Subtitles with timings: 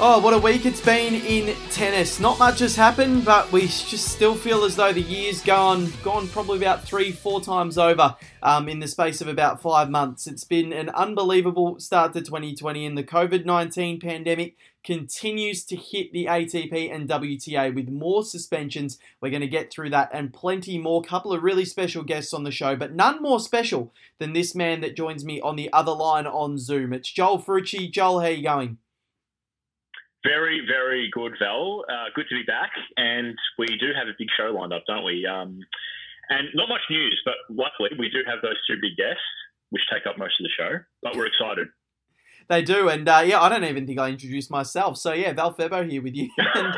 [0.00, 2.18] Oh, what a week it's been in tennis.
[2.18, 6.26] Not much has happened, but we just still feel as though the year's gone gone
[6.26, 10.26] probably about three, four times over um, in the space of about five months.
[10.26, 16.12] It's been an unbelievable start to 2020, and the COVID 19 pandemic continues to hit
[16.12, 18.98] the ATP and WTA with more suspensions.
[19.20, 21.02] We're going to get through that and plenty more.
[21.02, 24.80] Couple of really special guests on the show, but none more special than this man
[24.80, 26.92] that joins me on the other line on Zoom.
[26.92, 27.88] It's Joel Frucci.
[27.92, 28.78] Joel, how are you going?
[30.24, 31.84] Very, very good, Val.
[31.88, 32.70] Uh, good to be back.
[32.96, 35.26] And we do have a big show lined up, don't we?
[35.26, 35.60] Um,
[36.30, 39.20] and not much news, but luckily we do have those two big guests,
[39.70, 40.78] which take up most of the show.
[41.02, 41.68] But we're excited.
[42.48, 42.88] They do.
[42.88, 44.96] And uh, yeah, I don't even think I introduced myself.
[44.96, 46.30] So yeah, Val Febo here with you.
[46.54, 46.76] and,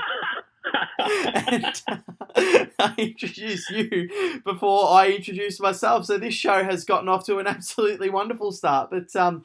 [1.48, 1.96] and uh,
[2.78, 6.06] I introduce you before I introduce myself.
[6.06, 8.90] So this show has gotten off to an absolutely wonderful start.
[8.90, 9.44] But um,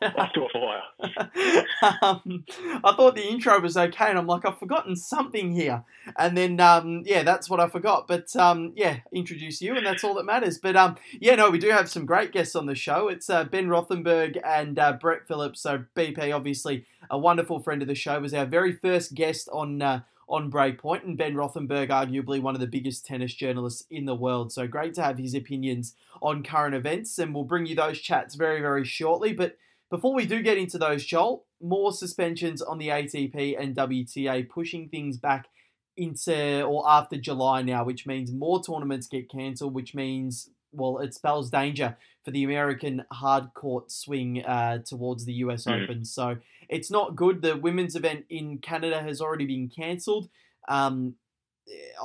[0.00, 1.64] to a fire.
[2.02, 2.44] um,
[2.82, 5.84] I thought the intro was okay, and I'm like, I've forgotten something here.
[6.16, 8.08] And then, um, yeah, that's what I forgot.
[8.08, 10.58] But um, yeah, introduce you, and that's all that matters.
[10.58, 13.08] But um, yeah, no, we do have some great guests on the show.
[13.08, 15.60] It's uh, Ben Rothenberg and uh, Brett Phillips.
[15.60, 19.82] So BP, obviously a wonderful friend of the show, was our very first guest on.
[19.82, 24.14] Uh, on Breakpoint, and Ben Rothenberg, arguably one of the biggest tennis journalists in the
[24.14, 24.52] world.
[24.52, 28.36] So great to have his opinions on current events, and we'll bring you those chats
[28.36, 29.32] very, very shortly.
[29.32, 29.56] But
[29.90, 34.88] before we do get into those, Joel, more suspensions on the ATP and WTA, pushing
[34.88, 35.48] things back
[35.96, 41.12] into or after July now, which means more tournaments get cancelled, which means, well, it
[41.12, 45.82] spells danger for the American hard court swing uh, towards the US mm.
[45.82, 46.04] Open.
[46.04, 46.36] So
[46.68, 47.42] it's not good.
[47.42, 50.28] The women's event in Canada has already been cancelled.
[50.68, 51.14] Um,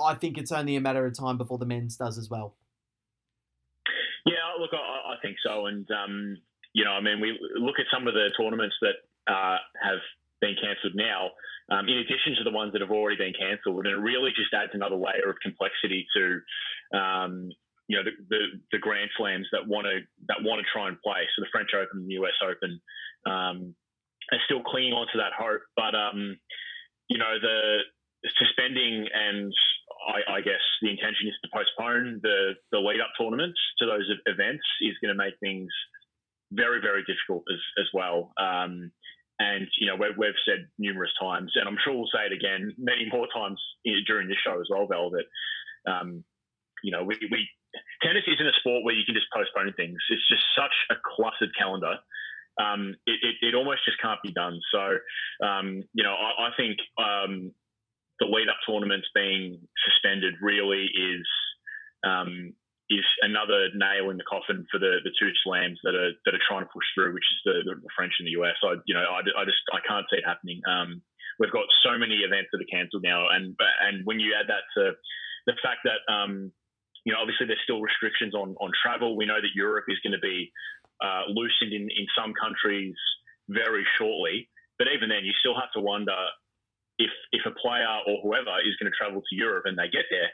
[0.03, 2.55] I think it's only a matter of time before the men's does as well.
[4.25, 5.67] Yeah, look, I, I think so.
[5.67, 6.37] And um,
[6.75, 8.99] you know, I mean, we look at some of the tournaments that
[9.31, 10.03] uh, have
[10.43, 11.31] been cancelled now,
[11.71, 14.51] um, in addition to the ones that have already been cancelled, and it really just
[14.53, 16.23] adds another layer of complexity to,
[16.91, 17.47] um,
[17.87, 18.41] you know, the, the,
[18.75, 21.23] the, Grand Slams that want to that want to try and play.
[21.31, 22.81] So the French Open and the US Open
[23.23, 23.73] um,
[24.35, 26.35] are still clinging on to that hope, but um,
[27.07, 27.87] you know, the
[28.35, 29.53] suspending and
[30.11, 34.11] I, I, guess the intention is to postpone the the lead up tournaments to those
[34.25, 35.71] events is going to make things
[36.55, 38.33] very, very difficult as, as well.
[38.39, 38.91] Um,
[39.39, 42.73] and, you know, we've, we've, said numerous times, and I'm sure we'll say it again
[42.77, 43.59] many more times
[44.07, 45.27] during this show as well, Val, that,
[45.91, 46.23] um,
[46.83, 47.47] you know, we, we,
[48.01, 49.97] tennis isn't a sport where you can just postpone things.
[50.09, 51.99] It's just such a cluttered calendar.
[52.55, 54.59] Um, it, it, it, almost just can't be done.
[54.71, 54.97] So,
[55.45, 57.51] um, you know, I, I think um,
[58.19, 61.27] the lead up tournaments being suspended really is
[62.07, 62.53] um,
[62.89, 66.45] is another nail in the coffin for the, the two slams that are that are
[66.47, 68.57] trying to push through, which is the, the French and the US.
[68.61, 70.61] I you know I, I just I can't see it happening.
[70.69, 71.01] Um,
[71.39, 74.69] we've got so many events that are cancelled now, and and when you add that
[74.77, 74.93] to
[75.49, 76.51] the fact that um,
[77.05, 79.17] you know obviously there's still restrictions on on travel.
[79.17, 80.53] We know that Europe is going to be
[81.01, 82.93] uh, loosened in in some countries
[83.49, 86.17] very shortly, but even then you still have to wonder
[87.01, 90.05] if if a player or whoever is going to travel to Europe and they get
[90.13, 90.29] there.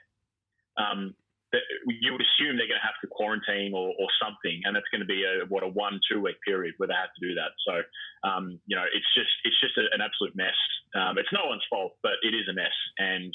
[0.75, 1.16] Um,
[1.51, 4.88] that you would assume they're going to have to quarantine or, or something, and it's
[4.88, 7.35] going to be a what a one two week period where they have to do
[7.35, 7.51] that.
[7.67, 7.84] So,
[8.23, 10.56] um, you know, it's just it's just a, an absolute mess.
[10.95, 13.31] Um, it's no one's fault, but it is a mess, and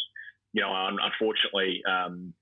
[0.52, 2.32] you know, unfortunately, um,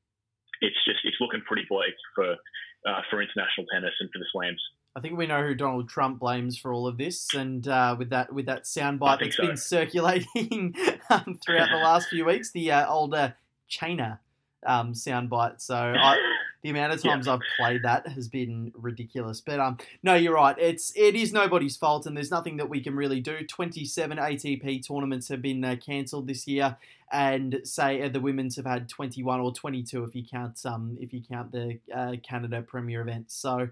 [0.61, 2.39] it's just it's looking pretty bleak for
[2.87, 4.63] uh, for international tennis and for the slams.
[4.97, 8.11] I think we know who Donald Trump blames for all of this, and uh, with
[8.11, 9.47] that with that soundbite that's so.
[9.47, 10.75] been circulating
[11.11, 13.35] um, throughout the last few weeks, the uh, older
[13.67, 14.21] China
[14.65, 15.61] um, soundbite.
[15.61, 16.17] So I,
[16.65, 17.35] the amount of times yeah.
[17.35, 19.41] I've played that has been ridiculous.
[19.41, 20.57] But um, no, you're right.
[20.59, 23.47] It's it is nobody's fault, and there's nothing that we can really do.
[23.47, 26.77] 27 ATP tournaments have been uh, cancelled this year,
[27.13, 31.13] and say uh, the women's have had 21 or 22 if you count um if
[31.13, 33.35] you count the uh, Canada Premier events.
[33.35, 33.69] So.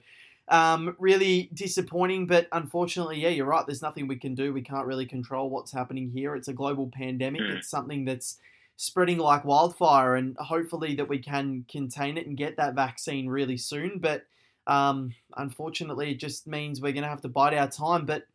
[0.48, 3.64] Um, really disappointing, but unfortunately, yeah, you're right.
[3.64, 4.52] There's nothing we can do.
[4.52, 6.34] We can't really control what's happening here.
[6.34, 7.40] It's a global pandemic.
[7.40, 7.56] Mm.
[7.56, 8.38] It's something that's
[8.82, 13.56] spreading like wildfire, and hopefully that we can contain it and get that vaccine really
[13.56, 14.00] soon.
[14.00, 14.24] But
[14.66, 18.06] um, unfortunately, it just means we're going to have to bite our time.
[18.06, 18.26] But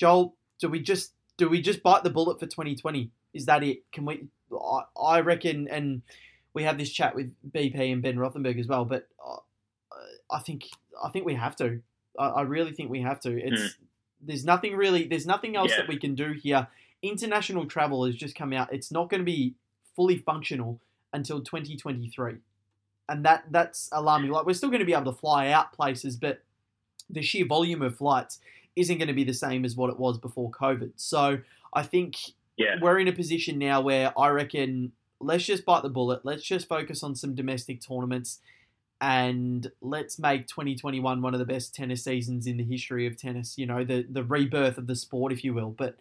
[0.00, 3.12] Joel, do we just do we just bite the bullet for 2020?
[3.34, 3.84] Is that it?
[3.92, 4.26] Can we?
[4.52, 6.02] I, I reckon, and
[6.54, 8.84] we have this chat with BP and Ben Rothenberg as well.
[8.84, 9.36] But uh,
[10.28, 10.70] I think
[11.00, 11.80] I think we have to.
[12.18, 13.40] I, I really think we have to.
[13.40, 13.74] It's mm.
[14.20, 15.06] there's nothing really.
[15.06, 15.76] There's nothing else yeah.
[15.76, 16.66] that we can do here.
[17.00, 18.72] International travel has just come out.
[18.72, 19.54] It's not going to be
[19.94, 20.80] fully functional
[21.12, 22.34] until 2023.
[23.08, 24.30] And that that's alarming.
[24.30, 26.42] Like we're still going to be able to fly out places, but
[27.10, 28.40] the sheer volume of flights
[28.76, 30.92] isn't going to be the same as what it was before COVID.
[30.96, 31.38] So
[31.72, 32.16] I think
[32.56, 32.76] yeah.
[32.80, 36.24] we're in a position now where I reckon let's just bite the bullet.
[36.24, 38.40] Let's just focus on some domestic tournaments
[39.00, 43.58] and let's make 2021 one of the best tennis seasons in the history of tennis.
[43.58, 45.70] You know, the the rebirth of the sport, if you will.
[45.70, 45.96] But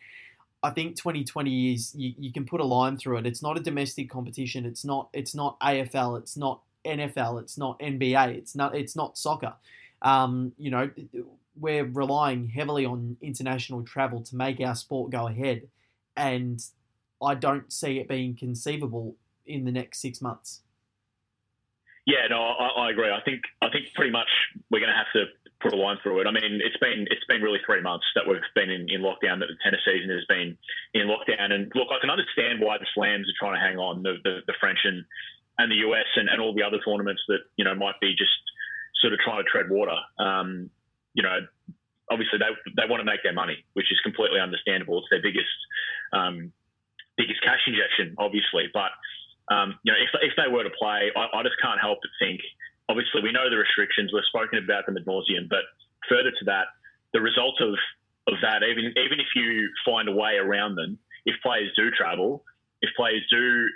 [0.64, 3.26] I think 2020 is you, you can put a line through it.
[3.26, 4.66] It's not a domestic competition.
[4.66, 6.18] It's not it's not AFL.
[6.20, 7.42] It's not NFL.
[7.42, 8.36] It's not NBA.
[8.36, 9.54] It's not it's not soccer.
[10.02, 10.90] Um, you know,
[11.60, 15.68] we're relying heavily on international travel to make our sport go ahead,
[16.16, 16.64] and
[17.22, 19.16] I don't see it being conceivable
[19.46, 20.62] in the next six months.
[22.06, 23.12] Yeah, no, I, I agree.
[23.12, 24.30] I think I think pretty much
[24.72, 25.26] we're going to have to
[25.64, 26.28] put a line through it.
[26.28, 29.40] I mean, it's been it's been really three months that we've been in, in lockdown.
[29.40, 30.58] That the tennis season has been
[30.94, 31.56] in lockdown.
[31.56, 34.04] And look, I can understand why the slams are trying to hang on.
[34.04, 35.08] The the, the French and
[35.58, 38.36] and the US and, and all the other tournaments that you know might be just
[39.02, 39.96] sort of trying to tread water.
[40.20, 40.70] Um,
[41.16, 41.40] you know,
[42.12, 45.00] obviously they they want to make their money, which is completely understandable.
[45.00, 45.56] It's their biggest
[46.12, 46.52] um,
[47.18, 48.68] biggest cash injection, obviously.
[48.74, 48.92] But
[49.52, 52.12] um, you know, if, if they were to play, I, I, just can't help but
[52.20, 52.40] think.
[52.90, 54.12] Obviously, we know the restrictions.
[54.14, 55.48] We've spoken about them ad nauseum.
[55.50, 55.64] But
[56.10, 56.68] further to that,
[57.14, 57.76] the result of
[58.28, 62.44] of that, even even if you find a way around them, if players do travel,
[62.82, 63.68] if players do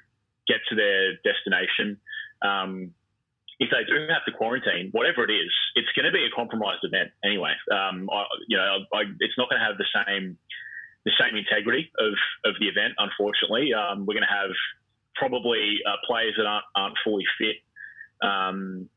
[0.47, 1.99] get to their destination,
[2.41, 2.93] um,
[3.59, 6.83] if they do have to quarantine, whatever it is, it's going to be a compromised
[6.83, 7.53] event anyway.
[7.71, 10.37] Um, I, you know, I, it's not going to have the same
[11.05, 12.13] the same integrity of,
[12.43, 12.93] of the event.
[12.99, 14.51] Unfortunately, um, we're going to have
[15.15, 17.63] probably uh, players that aren't, aren't fully fit,
[18.21, 18.89] um,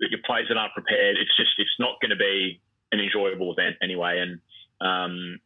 [0.00, 1.16] your players that aren't prepared.
[1.16, 2.60] It's just it's not going to be
[2.92, 4.20] an enjoyable event anyway.
[4.20, 4.40] And
[4.80, 5.38] um,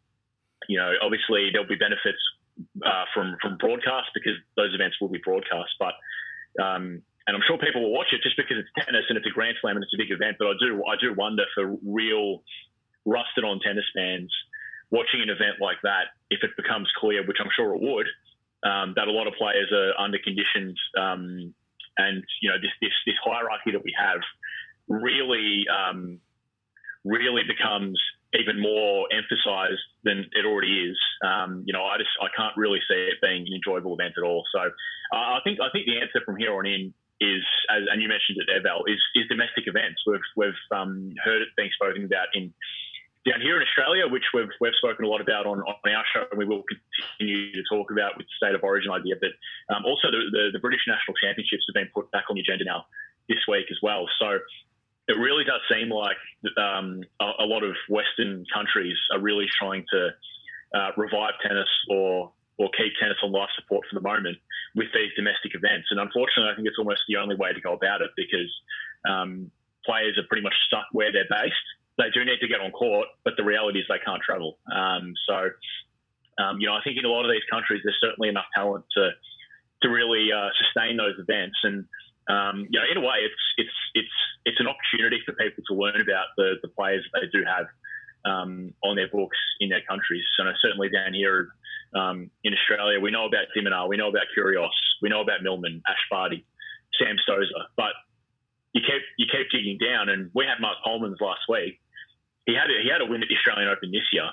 [0.68, 2.20] you know, obviously there'll be benefits
[2.84, 5.94] uh, from from broadcast because those events will be broadcast, but
[6.62, 9.34] um, and I'm sure people will watch it just because it's tennis and it's a
[9.34, 10.36] Grand Slam and it's a big event.
[10.38, 12.42] But I do I do wonder for real
[13.06, 14.30] rusted on tennis fans
[14.90, 18.06] watching an event like that, if it becomes clear, which I'm sure it would,
[18.66, 21.54] um, that a lot of players are under conditions, um,
[21.96, 24.20] and you know this, this, this hierarchy that we have
[24.88, 26.20] really um,
[27.04, 28.00] really becomes
[28.34, 30.98] even more emphasised than it already is.
[31.24, 34.22] Um, you know, I just I can't really see it being an enjoyable event at
[34.22, 34.44] all.
[34.52, 38.00] So uh, I think I think the answer from here on in is, as, and
[38.00, 40.00] you mentioned it, Evel, is, is domestic events.
[40.06, 42.54] We've we've um, heard it being spoken about in
[43.28, 46.24] down here in Australia, which we've, we've spoken a lot about on, on our show,
[46.30, 49.14] and we will continue to talk about with the state of origin idea.
[49.20, 49.36] But
[49.68, 52.64] um, also, the, the, the, British National Championships have been put back on the agenda
[52.64, 52.88] now
[53.28, 54.08] this week as well.
[54.16, 54.40] So
[55.10, 56.16] it really does seem like
[56.56, 60.08] um, a, a, lot of Western countries are really trying to
[60.74, 64.36] uh, revive tennis or or keep tennis on life support for the moment
[64.76, 65.88] with these domestic events.
[65.90, 68.52] And unfortunately, I think it's almost the only way to go about it because
[69.08, 69.50] um,
[69.84, 71.66] players are pretty much stuck where they're based
[72.00, 74.58] they do need to get on court, but the reality is they can't travel.
[74.72, 75.50] Um, so,
[76.42, 78.84] um, you know, I think in a lot of these countries, there's certainly enough talent
[78.96, 79.10] to
[79.82, 81.56] to really uh, sustain those events.
[81.62, 81.84] And
[82.30, 85.74] um, you know, in a way, it's it's it's it's an opportunity for people to
[85.74, 87.66] learn about the the players they do have
[88.24, 90.24] um, on their books in their countries.
[90.36, 91.48] So certainly down here
[91.94, 94.70] um, in Australia, we know about de Minaur, we know about Kyrgios,
[95.02, 96.46] we know about Millman, Ash Barty,
[96.98, 97.92] Sam Stosur, but
[98.72, 101.80] you keep you keep digging down, and we had Mark Polmans last week,
[102.46, 104.30] he had a, he had a win at the Australian Open this year.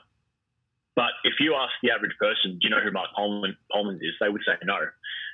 [0.96, 4.18] But if you ask the average person, do you know who Mark Polman, Polmans is?
[4.20, 4.77] They would say no.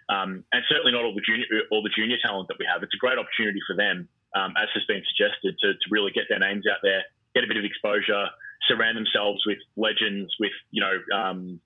[0.09, 2.83] Um, and certainly not all the junior all the junior talent that we have.
[2.83, 6.27] It's a great opportunity for them, um, as has been suggested, to, to really get
[6.27, 7.03] their names out there,
[7.35, 8.27] get a bit of exposure,
[8.67, 11.59] surround themselves with legends, with you know, um,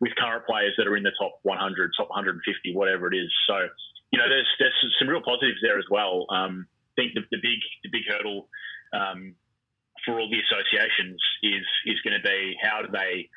[0.00, 2.40] with current players that are in the top 100, top 150,
[2.74, 3.30] whatever it is.
[3.46, 3.68] So,
[4.10, 6.26] you know, there's there's some real positives there as well.
[6.30, 6.66] Um,
[6.96, 8.48] I think the, the big the big hurdle
[8.94, 9.34] um,
[10.04, 13.28] for all the associations is is going to be how do they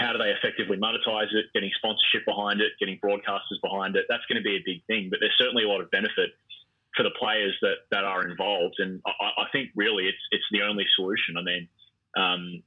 [0.00, 4.06] how do they effectively monetize it, getting sponsorship behind it, getting broadcasters behind it.
[4.08, 6.32] That's going to be a big thing, but there's certainly a lot of benefit
[6.96, 8.76] for the players that, that are involved.
[8.78, 11.36] And I, I think really it's it's the only solution.
[11.36, 11.68] I mean,
[12.16, 12.62] um,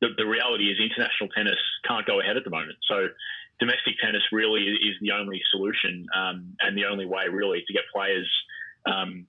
[0.00, 2.78] the, the reality is international tennis can't go ahead at the moment.
[2.88, 3.08] So
[3.60, 7.84] domestic tennis really is the only solution um, and the only way really to get
[7.92, 8.28] players
[8.90, 9.26] um,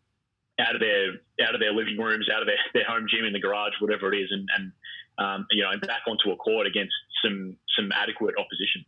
[0.60, 1.14] out of their
[1.46, 4.14] out of their living rooms, out of their, their home gym in the garage, whatever
[4.14, 4.72] it is, and, and
[5.20, 8.86] um, you know, back onto a court against some some adequate opposition.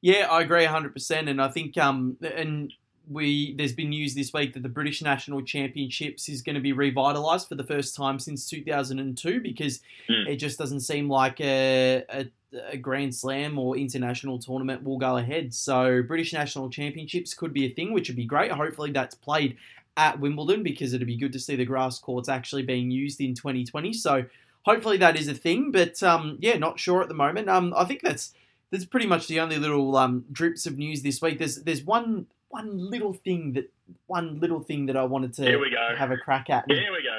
[0.00, 2.72] Yeah, I agree 100%, and I think um, and
[3.08, 6.72] we there's been news this week that the British National Championships is going to be
[6.72, 10.26] revitalised for the first time since 2002 because mm.
[10.26, 12.26] it just doesn't seem like a, a,
[12.70, 15.52] a, Grand Slam or international tournament will go ahead.
[15.52, 18.50] So British National Championships could be a thing, which would be great.
[18.50, 19.56] Hopefully that's played
[19.96, 23.34] at Wimbledon because it'd be good to see the grass courts actually being used in
[23.34, 23.92] 2020.
[23.92, 24.24] So
[24.62, 27.48] hopefully that is a thing, but um, yeah, not sure at the moment.
[27.48, 28.32] Um, I think that's
[28.70, 31.38] There's pretty much the only little um, drips of news this week.
[31.38, 33.70] There's there's one one little thing that
[34.06, 35.94] one little thing that I wanted to Here we go.
[35.96, 36.64] have a crack at.
[36.68, 37.18] Here we go.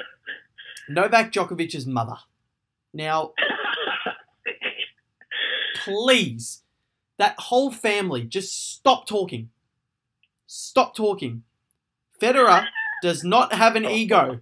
[0.88, 2.16] Novak Djokovic's mother.
[2.94, 3.32] Now,
[5.84, 6.62] please,
[7.18, 9.50] that whole family, just stop talking.
[10.46, 11.42] Stop talking.
[12.20, 12.66] Federer
[13.02, 14.40] does not have an ego.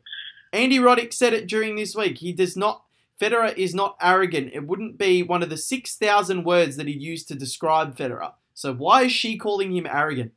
[0.52, 2.18] Andy Roddick said it during this week.
[2.18, 2.82] He does not.
[3.20, 4.52] Federer is not arrogant.
[4.52, 8.32] It wouldn't be one of the 6,000 words that he used to describe Federer.
[8.54, 10.32] So why is she calling him arrogant?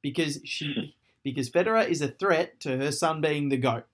[0.00, 3.84] Because she because Federer is a threat to her son being the goat.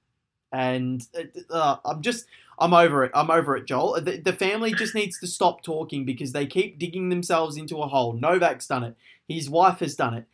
[0.50, 1.06] And
[1.50, 2.26] uh, I'm just
[2.58, 3.12] I'm over it.
[3.14, 4.00] I'm over it, Joel.
[4.00, 7.86] The, the, family just needs to stop talking because they keep digging themselves into a
[7.86, 8.14] hole.
[8.14, 8.96] Novak's done it.
[9.28, 10.24] His wife has done it.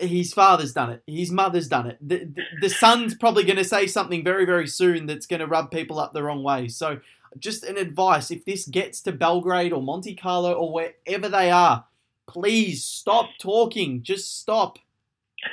[0.00, 1.02] His father's done it.
[1.06, 1.98] His mother's done it.
[2.00, 5.46] The, the, the son's probably going to say something very, very soon that's going to
[5.46, 6.68] rub people up the wrong way.
[6.68, 7.00] So,
[7.38, 11.84] just an advice if this gets to Belgrade or Monte Carlo or wherever they are,
[12.26, 14.02] please stop talking.
[14.02, 14.78] Just stop.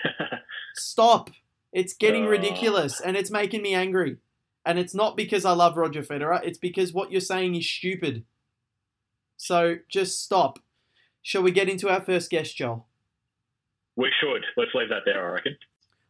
[0.75, 1.29] stop.
[1.71, 2.29] It's getting oh.
[2.29, 4.17] ridiculous and it's making me angry.
[4.65, 8.23] And it's not because I love Roger Federer, it's because what you're saying is stupid.
[9.37, 10.59] So just stop.
[11.21, 12.87] Shall we get into our first guest, Joel?
[13.95, 14.43] We should.
[14.57, 15.57] Let's leave that there, I reckon.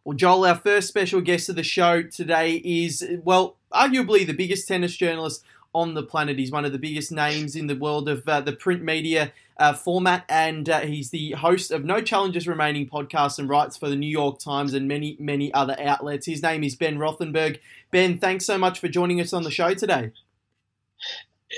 [0.04, 4.68] Well, Joel, our first special guest of the show today is, well, arguably the biggest
[4.68, 6.40] tennis journalist on the planet.
[6.40, 9.74] He's one of the biggest names in the world of uh, the print media uh,
[9.74, 13.96] format, and uh, he's the host of No Challenges Remaining podcast and writes for the
[13.96, 16.26] New York Times and many, many other outlets.
[16.26, 17.60] His name is Ben Rothenberg.
[17.92, 20.12] Ben, thanks so much for joining us on the show today.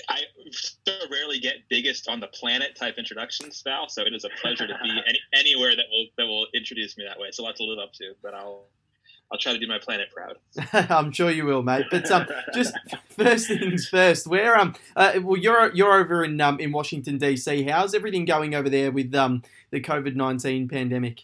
[0.09, 3.89] I so rarely get biggest on the planet type introductions, Val.
[3.89, 7.05] So it is a pleasure to be any, anywhere that will that will introduce me
[7.05, 7.29] that way.
[7.31, 8.65] So lots to live up to, but I'll
[9.31, 10.37] I'll try to do my planet proud.
[10.89, 11.85] I'm sure you will, mate.
[11.91, 12.73] But um, just
[13.09, 14.27] first things first.
[14.27, 17.63] Where um, uh, well, you're you're over in um in Washington D.C.
[17.63, 21.23] How's everything going over there with um the COVID nineteen pandemic?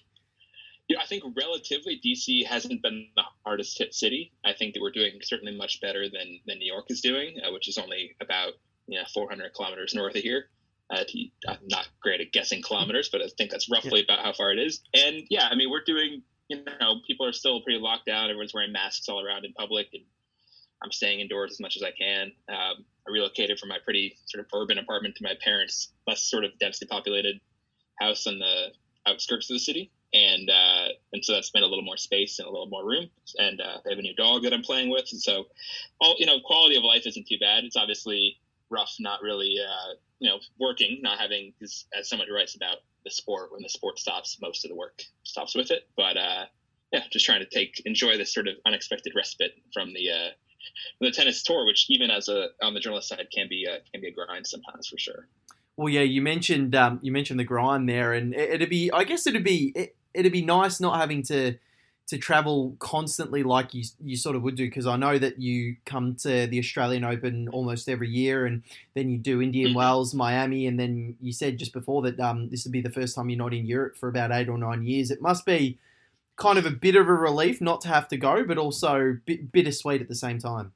[0.89, 4.33] Yeah, I think relatively DC hasn't been the hardest hit city.
[4.43, 7.53] I think that we're doing certainly much better than than New York is doing, uh,
[7.53, 8.53] which is only about
[8.87, 10.45] you know 400 kilometers north of here.
[10.89, 11.03] Uh,
[11.47, 14.13] I'm not great at guessing kilometers, but I think that's roughly yeah.
[14.13, 14.81] about how far it is.
[14.93, 18.29] And yeah, I mean, we're doing you know, people are still pretty locked down.
[18.29, 20.03] Everyone's wearing masks all around in public, and
[20.83, 22.31] I'm staying indoors as much as I can.
[22.49, 26.43] Um, I relocated from my pretty sort of urban apartment to my parents' less sort
[26.43, 27.39] of densely populated
[27.99, 28.67] house on the
[29.07, 32.47] outskirts of the city, and uh, and so that's made a little more space and
[32.47, 33.09] a little more room.
[33.37, 35.45] And uh, they have a new dog that I'm playing with, and so
[35.99, 37.63] all you know, quality of life isn't too bad.
[37.63, 38.37] It's obviously
[38.73, 43.11] rough, not really uh, you know working, not having as someone who writes about the
[43.11, 45.87] sport when the sport stops most of the work stops with it.
[45.95, 46.45] But uh,
[46.93, 50.29] yeah just trying to take enjoy this sort of unexpected respite from the uh,
[51.01, 53.99] the tennis tour which even as a on the journalist side can be a, can
[53.99, 55.27] be a grind sometimes for sure.
[55.75, 59.03] Well yeah you mentioned um, you mentioned the grind there and it, would be i
[59.03, 61.55] guess it'd be it, it'd be nice not having to
[62.07, 65.77] to travel constantly like you you sort of would do because I know that you
[65.85, 69.77] come to the Australian Open almost every year and then you do Indian mm-hmm.
[69.77, 73.15] Wells, Miami, and then you said just before that um, this would be the first
[73.15, 75.11] time you're not in Europe for about eight or nine years.
[75.11, 75.79] It must be
[76.35, 79.51] kind of a bit of a relief not to have to go, but also bit,
[79.51, 80.73] bittersweet at the same time.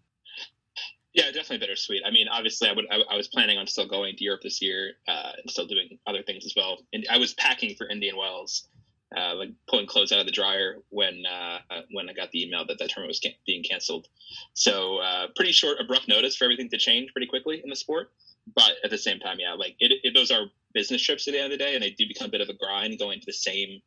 [1.14, 2.04] Yeah, definitely bittersweet.
[2.06, 2.86] I mean, obviously, I would.
[2.92, 5.98] I, I was planning on still going to Europe this year uh, and still doing
[6.06, 6.78] other things as well.
[6.94, 8.68] And I was packing for Indian Wells
[9.16, 11.60] uh, like pulling clothes out of the dryer when uh,
[11.92, 14.08] when I got the email that that tournament was ca- being canceled.
[14.54, 18.12] So uh, pretty short, abrupt notice for everything to change pretty quickly in the sport.
[18.56, 21.40] But at the same time, yeah, like it, it, those are business trips at the
[21.40, 23.26] end of the day, and they do become a bit of a grind going to
[23.26, 23.82] the same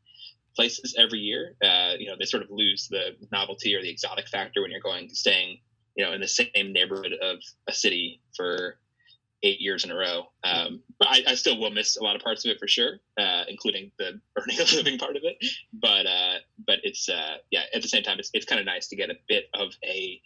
[0.56, 1.54] places every year.
[1.62, 4.80] Uh, you know, they sort of lose the novelty or the exotic factor when you're
[4.80, 5.58] going staying,
[5.96, 8.78] you know, in the same neighborhood of a city for
[9.42, 10.26] eight years in a row.
[10.44, 13.00] Um, but I, I, still will miss a lot of parts of it for sure,
[13.18, 15.36] uh, including the earning a living part of it.
[15.72, 17.62] But uh, but it's uh, yeah.
[17.74, 20.20] At the same time, it's it's kind of nice to get a bit of a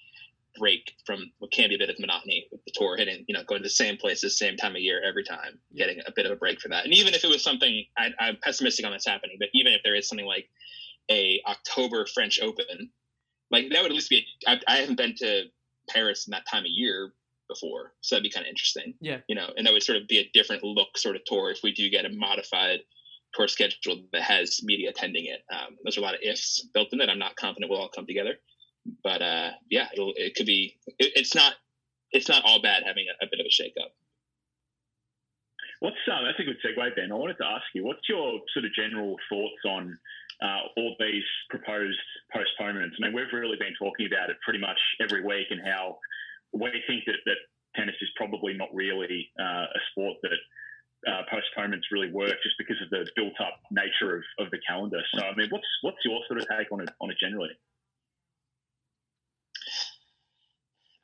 [0.56, 3.42] break from what can be a bit of monotony with the tour hitting, you know,
[3.44, 6.32] going to the same places, same time of year every time, getting a bit of
[6.32, 6.84] a break for that.
[6.84, 9.80] And even if it was something, I, I'm pessimistic on this happening, but even if
[9.82, 10.48] there is something like
[11.10, 12.90] a October French Open,
[13.50, 14.24] like that would at least be.
[14.46, 15.44] A, I, I haven't been to
[15.88, 17.12] Paris in that time of year
[17.48, 17.92] before.
[18.00, 18.94] So that'd be kind of interesting.
[19.00, 19.18] Yeah.
[19.28, 21.60] You know, and that would sort of be a different look sort of tour if
[21.62, 22.80] we do get a modified
[23.34, 25.42] tour schedule that has media attending it.
[25.52, 28.06] Um, there's a lot of ifs built in that I'm not confident we'll all come
[28.06, 28.34] together,
[29.02, 30.78] but uh, yeah, it'll, it could be.
[30.98, 31.54] It, it's not.
[32.12, 33.90] It's not all bad having a, a bit of a shakeup.
[35.80, 37.12] What's uh, that's a good segue, Ben.
[37.12, 39.98] I wanted to ask you, what's your sort of general thoughts on
[40.40, 41.98] uh, all these proposed
[42.32, 42.96] postponements?
[42.98, 45.98] I mean, we've really been talking about it pretty much every week and how
[46.54, 47.40] we think that, that
[47.76, 52.76] tennis is probably not really uh, a sport that uh, postponements really work, just because
[52.82, 55.00] of the built-up nature of, of the calendar.
[55.14, 57.50] So, I mean, what's what's your sort of take on it on it generally?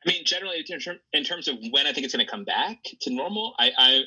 [0.07, 0.65] I mean, generally,
[1.13, 4.03] in, terms of when I think it's going to come back to normal, I, I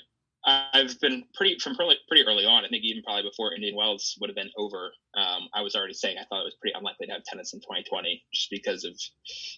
[0.45, 2.65] I've been pretty from pretty, pretty early on.
[2.65, 4.91] I think even probably before Indian Wells would have been over.
[5.15, 7.61] Um, I was already saying I thought it was pretty unlikely to have tennis in
[7.61, 8.93] 2020, just because of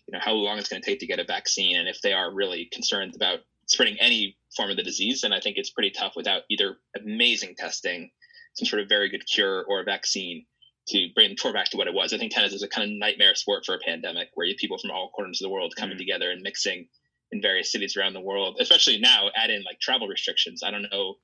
[0.07, 2.13] you know how long it's going to take to get a vaccine, and if they
[2.13, 5.89] are really concerned about spreading any form of the disease, then I think it's pretty
[5.89, 8.11] tough without either amazing testing,
[8.53, 10.45] some sort of very good cure, or a vaccine
[10.89, 12.13] to bring the tour back to what it was.
[12.13, 14.59] I think tennis is a kind of nightmare sport for a pandemic, where you have
[14.59, 15.99] people from all corners of the world coming mm-hmm.
[15.99, 16.87] together and mixing
[17.31, 20.61] in various cities around the world, especially now, add in like travel restrictions.
[20.63, 21.15] I don't know,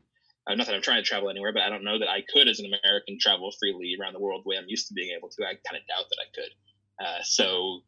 [0.48, 2.48] uh, not that I'm trying to travel anywhere, but I don't know that I could,
[2.48, 5.30] as an American, travel freely around the world the way I'm used to being able
[5.30, 5.44] to.
[5.44, 7.06] I kind of doubt that I could.
[7.06, 7.82] Uh, so,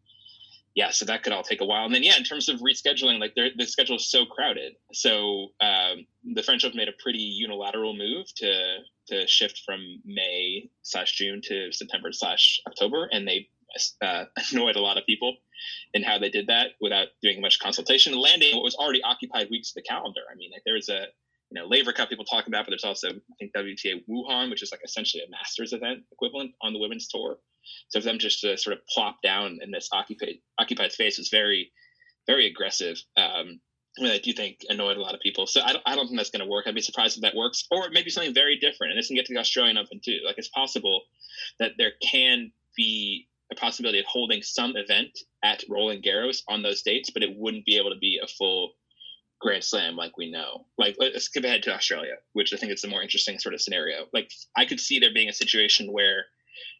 [0.75, 1.85] yeah, so that could all take a while.
[1.85, 4.73] And then, yeah, in terms of rescheduling, like the schedule is so crowded.
[4.93, 8.77] So um, the French have made a pretty unilateral move to
[9.09, 13.49] to shift from May slash June to September slash October, and they
[14.01, 15.35] uh, annoyed a lot of people
[15.93, 19.69] in how they did that without doing much consultation, landing what was already occupied weeks
[19.69, 20.21] of the calendar.
[20.31, 21.05] I mean, like there's a
[21.49, 24.63] you know Laver Cup people talking about, but there's also I think WTA Wuhan, which
[24.63, 27.37] is like essentially a Masters event equivalent on the women's tour.
[27.89, 31.29] So for them just to sort of plop down in this occupied occupied space was
[31.29, 31.71] very
[32.27, 32.97] very aggressive.
[33.17, 33.59] Um,
[33.99, 35.45] I, mean, I do think annoyed a lot of people.
[35.45, 36.65] So I don't, I don't think that's going to work.
[36.65, 38.91] I'd be surprised if that works, or maybe something very different.
[38.91, 40.19] And this can get to the Australian Open too.
[40.25, 41.03] Like it's possible
[41.59, 46.81] that there can be a possibility of holding some event at Roland Garros on those
[46.81, 48.73] dates, but it wouldn't be able to be a full
[49.39, 50.65] Grand Slam like we know.
[50.77, 53.61] Like let's skip ahead to Australia, which I think is a more interesting sort of
[53.61, 54.05] scenario.
[54.13, 56.25] Like I could see there being a situation where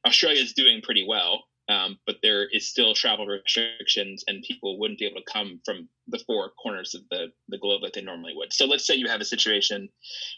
[0.05, 4.99] Australia is doing pretty well, um, but there is still travel restrictions and people wouldn't
[4.99, 8.33] be able to come from the four corners of the, the globe like they normally
[8.36, 8.53] would.
[8.53, 9.89] So let's say you have a situation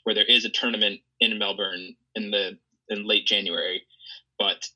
[0.04, 2.58] where there is a tournament in Melbourne in the
[2.90, 3.84] in late January,
[4.38, 4.68] but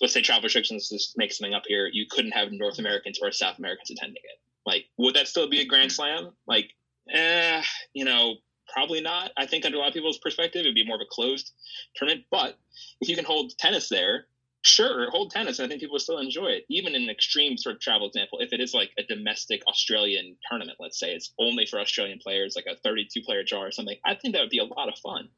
[0.00, 3.30] let's say travel restrictions just make something up here, you couldn't have North Americans or
[3.32, 4.40] South Americans attending it.
[4.66, 6.30] Like, would that still be a Grand Slam?
[6.46, 6.70] Like,
[7.10, 7.62] eh,
[7.94, 8.34] you know,
[8.72, 9.30] probably not.
[9.36, 11.52] I think under a lot of people's perspective, it'd be more of a closed
[11.96, 12.26] tournament.
[12.30, 12.58] But
[13.00, 14.26] if you can hold tennis there,
[14.62, 16.64] sure, hold tennis, I think people still enjoy it.
[16.68, 20.36] Even in an extreme sort of travel example, if it is like a domestic Australian
[20.48, 23.96] tournament, let's say it's only for Australian players, like a 32 player draw or something,
[24.04, 25.28] I think that would be a lot of fun.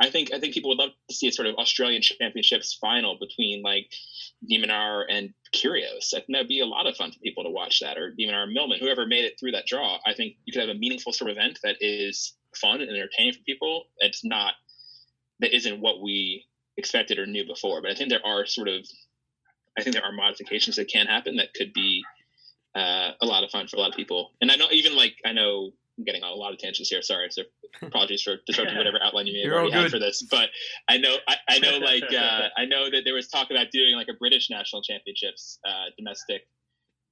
[0.00, 3.16] I think I think people would love to see a sort of Australian Championships final
[3.18, 3.92] between like
[4.46, 6.12] de Minaur and Kyrgios.
[6.12, 8.26] I think that'd be a lot of fun for people to watch that, or de
[8.26, 9.98] Minaur Millman, whoever made it through that draw.
[10.04, 13.34] I think you could have a meaningful sort of event that is fun and entertaining
[13.34, 13.84] for people.
[13.98, 14.54] It's not
[15.40, 16.44] that isn't what we
[16.76, 17.80] expected or knew before.
[17.82, 18.86] But I think there are sort of
[19.78, 22.04] I think there are modifications that can happen that could be
[22.74, 24.32] uh, a lot of fun for a lot of people.
[24.40, 27.02] And I know even like I know I'm getting on a lot of tangents here.
[27.02, 27.42] Sorry, so
[27.82, 30.22] apologies for disrupting whatever outline you may have already had for this.
[30.22, 30.48] But
[30.88, 33.94] I know, I, I know, like uh, I know that there was talk about doing
[33.96, 36.42] like a British national championships, uh, domestic,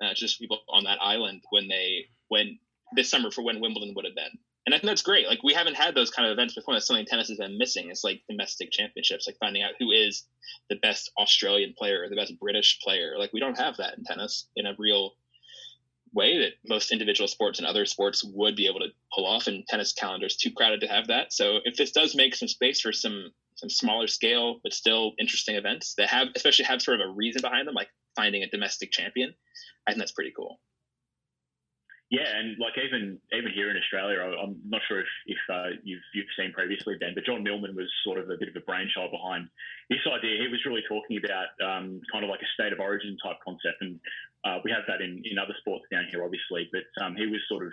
[0.02, 2.58] uh, just people on that island when they when
[2.94, 4.38] this summer for when Wimbledon would have been.
[4.64, 5.26] And I think that's great.
[5.26, 6.74] Like we haven't had those kind of events before.
[6.74, 7.90] That's something tennis has been missing.
[7.90, 10.24] It's like domestic championships, like finding out who is
[10.70, 13.14] the best Australian player or the best British player.
[13.18, 15.14] Like we don't have that in tennis in a real
[16.14, 19.66] way that most individual sports and other sports would be able to pull off and
[19.66, 22.92] tennis calendars too crowded to have that so if this does make some space for
[22.92, 27.12] some some smaller scale but still interesting events that have especially have sort of a
[27.12, 29.34] reason behind them like finding a domestic champion
[29.86, 30.58] i think that's pretty cool
[32.12, 36.04] yeah, and like even even here in Australia, I'm not sure if, if uh, you've
[36.12, 39.16] you've seen previously, Ben, but John Millman was sort of a bit of a brainchild
[39.16, 39.48] behind
[39.88, 40.44] this idea.
[40.44, 43.80] He was really talking about um, kind of like a state of origin type concept,
[43.80, 43.96] and
[44.44, 46.68] uh, we have that in, in other sports down here, obviously.
[46.72, 47.72] But um, he was sort of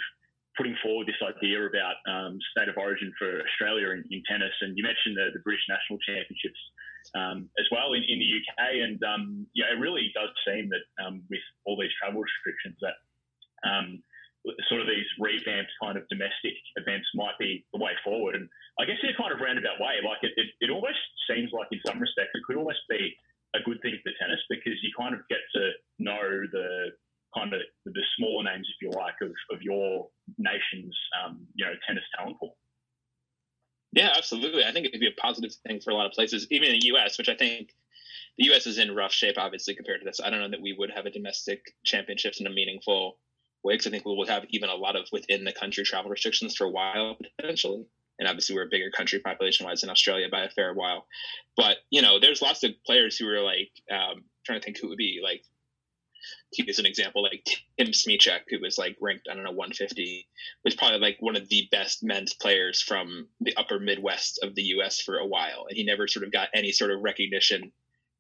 [0.58, 4.78] putting forward this idea about um, state of origin for Australia in, in tennis, and
[4.78, 6.62] you mentioned the, the British National Championships
[7.16, 10.86] um, as well in, in the UK, and um, yeah, it really does seem that
[11.02, 12.98] um, with all these travel restrictions that
[13.64, 14.04] um,
[14.68, 18.36] sort of these revamped kind of domestic events might be the way forward.
[18.36, 18.48] And
[18.80, 21.68] I guess in a kind of roundabout way, like it, it, it almost seems like
[21.72, 23.16] in some respects it could almost be
[23.56, 26.90] a good thing for tennis because you kind of get to know the
[27.36, 30.08] kind of the smaller names, if you like, of, of your
[30.38, 32.58] nation's um, you know tennis talent pool.
[33.92, 34.64] Yeah, absolutely.
[34.64, 36.80] I think it could be a positive thing for a lot of places, even in
[36.80, 37.74] the U.S., which I think
[38.38, 38.68] the U.S.
[38.68, 40.20] is in rough shape, obviously, compared to this.
[40.24, 43.18] I don't know that we would have a domestic championships in a meaningful
[43.64, 46.56] Wigs, I think we will have even a lot of within the country travel restrictions
[46.56, 47.86] for a while potentially.
[48.20, 51.08] And obviously, we're a bigger country population wise than Australia by a fair while.
[51.56, 54.90] But you know, there's lots of players who are like um, trying to think who
[54.90, 55.44] would be like
[56.54, 57.46] to use an example, like
[57.78, 60.28] Tim Smyczek, who was like ranked, I don't know, 150,
[60.64, 64.64] was probably like one of the best men's players from the upper Midwest of the
[64.64, 65.66] US for a while.
[65.70, 67.72] And he never sort of got any sort of recognition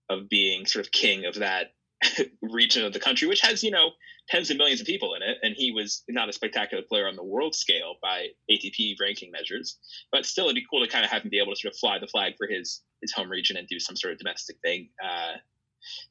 [0.09, 1.73] of being sort of king of that
[2.41, 3.91] region of the country, which has, you know,
[4.29, 5.37] tens of millions of people in it.
[5.41, 9.77] And he was not a spectacular player on the world scale by ATP ranking measures,
[10.11, 11.79] but still it'd be cool to kind of have him be able to sort of
[11.79, 14.89] fly the flag for his, his home region and do some sort of domestic thing.
[15.03, 15.37] Uh,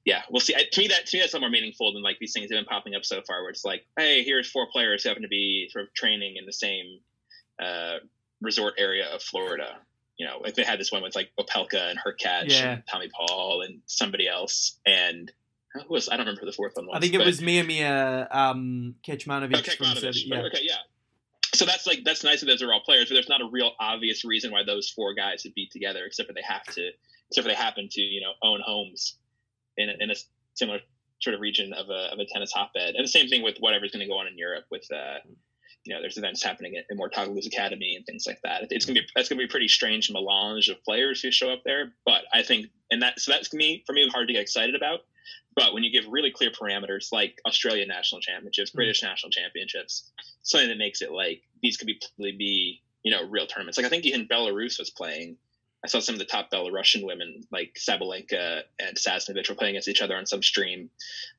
[0.04, 0.54] yeah, we'll see.
[0.54, 2.56] To me, that to me that's a lot more meaningful than like these things that
[2.56, 5.22] have been popping up so far, where it's like, hey, here's four players who happen
[5.22, 7.00] to be sort of training in the same
[7.62, 7.96] uh,
[8.40, 9.76] resort area of Florida.
[10.16, 12.72] You know, like they had this one with like Opelka and Hurkacz yeah.
[12.72, 15.30] and Tommy Paul and somebody else, and
[15.74, 16.96] who was I don't remember who the fourth one was.
[16.96, 19.56] I think it was Mia Mia um, Kecmanovic.
[19.56, 20.22] Oh, Kecmanovic.
[20.26, 20.42] Yeah.
[20.42, 20.76] Okay, yeah.
[21.54, 23.72] So that's like that's nice that those are all players, but there's not a real
[23.80, 26.90] obvious reason why those four guys would be together, except for they have to,
[27.30, 29.18] except for they happen to you know own homes
[29.76, 30.14] in a, in a
[30.54, 30.80] similar
[31.20, 32.94] sort of region of a, of a tennis hotbed.
[32.94, 35.18] And the same thing with whatever's going to go on in Europe with, uh,
[35.84, 38.66] you know, there's events happening at, at Mouratoglou's Academy and things like that.
[38.70, 41.30] It's going to be, that's going to be a pretty strange melange of players who
[41.30, 41.92] show up there.
[42.04, 45.00] But I think, and that, so that's me, for me, hard to get excited about.
[45.54, 48.78] But when you give really clear parameters like Australian national championships, mm-hmm.
[48.78, 50.10] British national championships,
[50.42, 53.76] something that makes it like these could be, be, you know, real tournaments.
[53.76, 55.36] Like I think even Belarus was playing
[55.84, 59.88] I saw some of the top Belarusian women like Sabalenka and Sasnovich were playing against
[59.88, 60.90] each other on some stream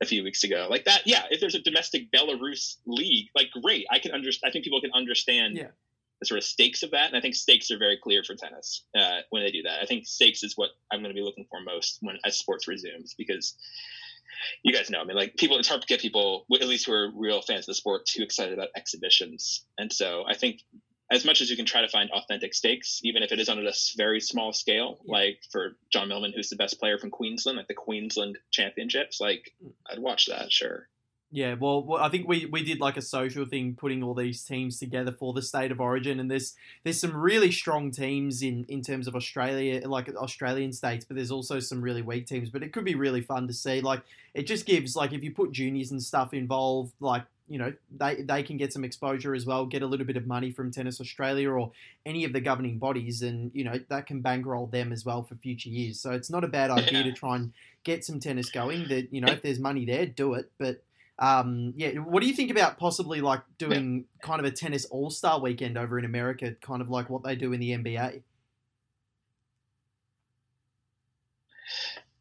[0.01, 0.67] a few weeks ago.
[0.69, 1.23] Like that, yeah.
[1.29, 4.49] If there's a domestic Belarus league, like great, I can understand.
[4.49, 5.67] I think people can understand yeah.
[6.19, 8.83] The sort of stakes of that, and I think stakes are very clear for tennis
[8.97, 9.81] uh, when they do that.
[9.81, 12.67] I think stakes is what I'm going to be looking for most when as sports
[12.67, 13.55] resumes because
[14.63, 16.93] you guys know, I mean, like people, it's hard to get people, at least who
[16.93, 19.65] are real fans of the sport, too excited about exhibitions.
[19.77, 20.61] And so I think
[21.11, 23.59] as much as you can try to find authentic stakes, even if it is on
[23.59, 25.11] a very small scale, yeah.
[25.11, 29.51] like for John Millman, who's the best player from Queensland, like the Queensland Championships, like
[29.61, 29.69] hmm.
[29.89, 30.87] I'd watch that, sure.
[31.31, 34.79] Yeah, well, I think we, we did like a social thing, putting all these teams
[34.79, 38.81] together for the state of origin, and there's there's some really strong teams in, in
[38.81, 42.49] terms of Australia, like Australian states, but there's also some really weak teams.
[42.49, 43.79] But it could be really fun to see.
[43.79, 44.01] Like
[44.33, 48.23] it just gives like if you put juniors and stuff involved, like you know they
[48.23, 50.99] they can get some exposure as well, get a little bit of money from Tennis
[50.99, 51.71] Australia or
[52.07, 55.35] any of the governing bodies, and you know that can bankroll them as well for
[55.35, 55.99] future years.
[55.99, 58.87] So it's not a bad idea to try and get some tennis going.
[58.87, 60.49] That you know if there's money there, do it.
[60.57, 60.81] But
[61.19, 65.09] um, yeah, what do you think about possibly like doing kind of a tennis all
[65.09, 68.21] star weekend over in America, kind of like what they do in the NBA?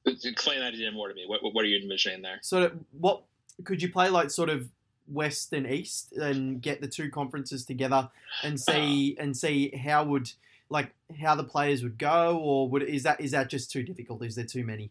[0.05, 1.27] Explain that again more to me.
[1.29, 2.39] What, what are you envisioning there?
[2.43, 3.23] So, what
[3.65, 4.69] could you play like sort of
[5.07, 8.11] West and East and get the two conferences together
[8.43, 10.33] and see uh, and see how would
[10.71, 14.25] like how the players would go, or would is that is that just too difficult?
[14.25, 14.91] Is there too many?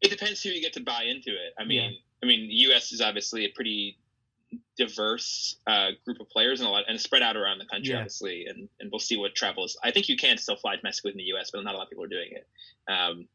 [0.00, 1.54] It depends who you get to buy into it.
[1.58, 1.98] I mean, yeah.
[2.22, 2.92] I mean, the U.S.
[2.92, 3.98] is obviously a pretty
[4.76, 7.98] diverse uh, group of players and a lot and spread out around the country, yeah.
[7.98, 9.76] obviously, and and we'll see what travels.
[9.82, 11.90] I think you can still fly domestically in the U.S., but not a lot of
[11.90, 12.46] people are doing it.
[12.88, 13.28] Um,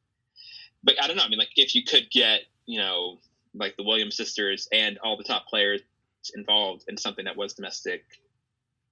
[0.83, 1.23] but I don't know.
[1.23, 3.19] I mean, like if you could get you know
[3.53, 5.81] like the Williams sisters and all the top players
[6.35, 8.05] involved in something that was domestic,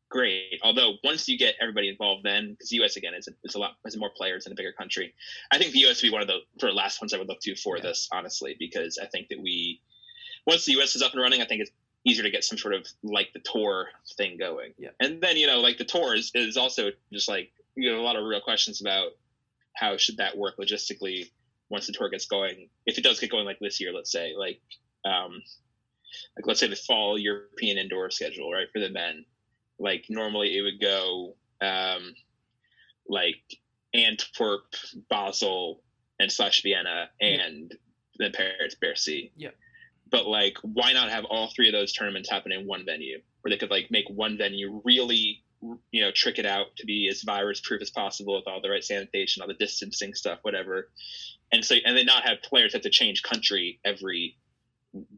[0.10, 0.60] great.
[0.64, 2.96] Although once you get everybody involved, then because the U.S.
[2.96, 5.14] again is a, is a lot has more players in a bigger country.
[5.52, 6.02] I think the U.S.
[6.02, 7.84] would be one of the sort of last ones I would look to for yeah.
[7.84, 9.82] this, honestly, because I think that we
[10.46, 10.96] once the U.S.
[10.96, 11.72] is up and running, I think it's
[12.04, 14.74] easier to get some sort of like the tour thing going.
[14.78, 14.90] Yeah.
[15.00, 18.04] And then you know like the tour is, is also just like you know a
[18.04, 19.12] lot of real questions about
[19.74, 21.30] how should that work logistically
[21.70, 24.34] once the tour gets going, if it does get going like this year, let's say,
[24.38, 24.62] like
[25.04, 25.42] um,
[26.38, 29.26] like let's say the fall European indoor schedule, right, for the men,
[29.80, 32.14] like normally it would go um,
[33.08, 33.42] like
[33.94, 34.74] Antwerp,
[35.10, 35.82] Basel,
[36.20, 37.78] and slash Vienna, and yeah.
[38.18, 39.32] then Paris, Bercy.
[39.36, 39.50] Yeah.
[40.10, 43.50] But like, why not have all three of those tournaments happen in one venue, where
[43.50, 45.44] they could like make one venue really,
[45.92, 48.70] you know, trick it out to be as virus proof as possible with all the
[48.70, 50.90] right sanitation, all the distancing stuff, whatever,
[51.52, 54.38] and so and then not have players have to change country every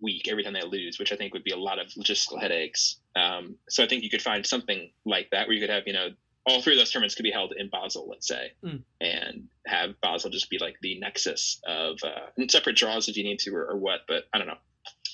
[0.01, 2.97] week every time they lose, which I think would be a lot of logistical headaches.
[3.15, 5.93] Um, so I think you could find something like that where you could have you
[5.93, 6.09] know
[6.47, 8.81] all three of those tournaments could be held in Basel, let's say, mm.
[9.01, 13.39] and have Basel just be like the nexus of uh, separate draws if you need
[13.39, 14.01] to or, or what.
[14.07, 14.57] But I don't know.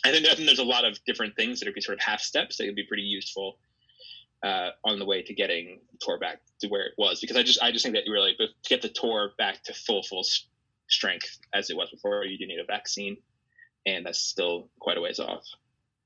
[0.06, 2.04] I think, I think there's a lot of different things that would be sort of
[2.04, 3.58] half steps that would be pretty useful
[4.44, 7.44] uh, on the way to getting the tour back to where it was because I
[7.44, 10.26] just I just think that you really to get the tour back to full full
[10.90, 13.18] strength as it was before, you do need a vaccine,
[13.86, 15.46] and that's still quite a ways off.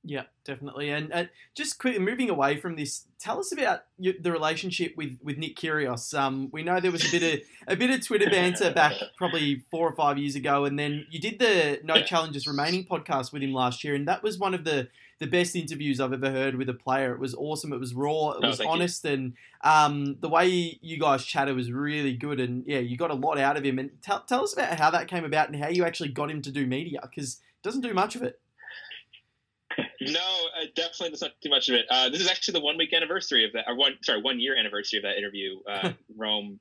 [0.07, 0.89] Yeah, definitely.
[0.89, 5.17] And uh, just quick, moving away from this, tell us about your, the relationship with,
[5.21, 6.17] with Nick Kyrgios.
[6.17, 9.63] Um, we know there was a bit of a bit of Twitter banter back probably
[9.69, 13.43] four or five years ago, and then you did the No Challenges Remaining podcast with
[13.43, 14.87] him last year, and that was one of the
[15.19, 17.11] the best interviews I've ever heard with a player.
[17.11, 17.73] It was awesome.
[17.73, 18.31] It was raw.
[18.31, 19.11] It was honest, you.
[19.11, 22.39] and um, the way you guys chatted was really good.
[22.39, 23.77] And yeah, you got a lot out of him.
[23.77, 26.41] And tell tell us about how that came about and how you actually got him
[26.43, 28.39] to do media because doesn't do much of it.
[29.99, 30.19] No,
[30.57, 31.85] uh, definitely that's not too much of it.
[31.89, 34.57] Uh, this is actually the one week anniversary of that, or one sorry, one year
[34.57, 36.59] anniversary of that interview, uh, Rome,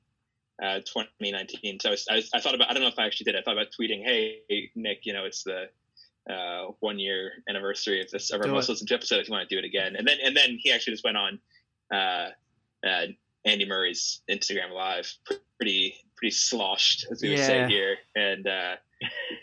[0.61, 1.79] uh, 2019.
[1.79, 3.35] So I, was, I, was, I, thought about, I don't know if I actually did.
[3.35, 5.69] I thought about tweeting, "Hey Nick, you know, it's the
[6.29, 9.19] uh, one year anniversary of this of our most listened to episode.
[9.19, 11.17] If you want to do it again," and then and then he actually just went
[11.17, 11.39] on
[11.91, 12.29] uh,
[13.45, 15.11] Andy Murray's Instagram live,
[15.57, 17.35] pretty pretty sloshed, as we yeah.
[17.35, 18.47] would say here, and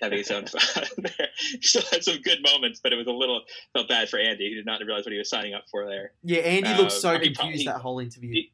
[0.00, 1.28] having his own fun there.
[1.36, 4.48] He still had some good moments, but it was a little felt bad for Andy.
[4.48, 6.12] He did not realize what he was signing up for there.
[6.22, 8.32] Yeah, Andy um, looked so confused probably, that whole interview.
[8.32, 8.52] He,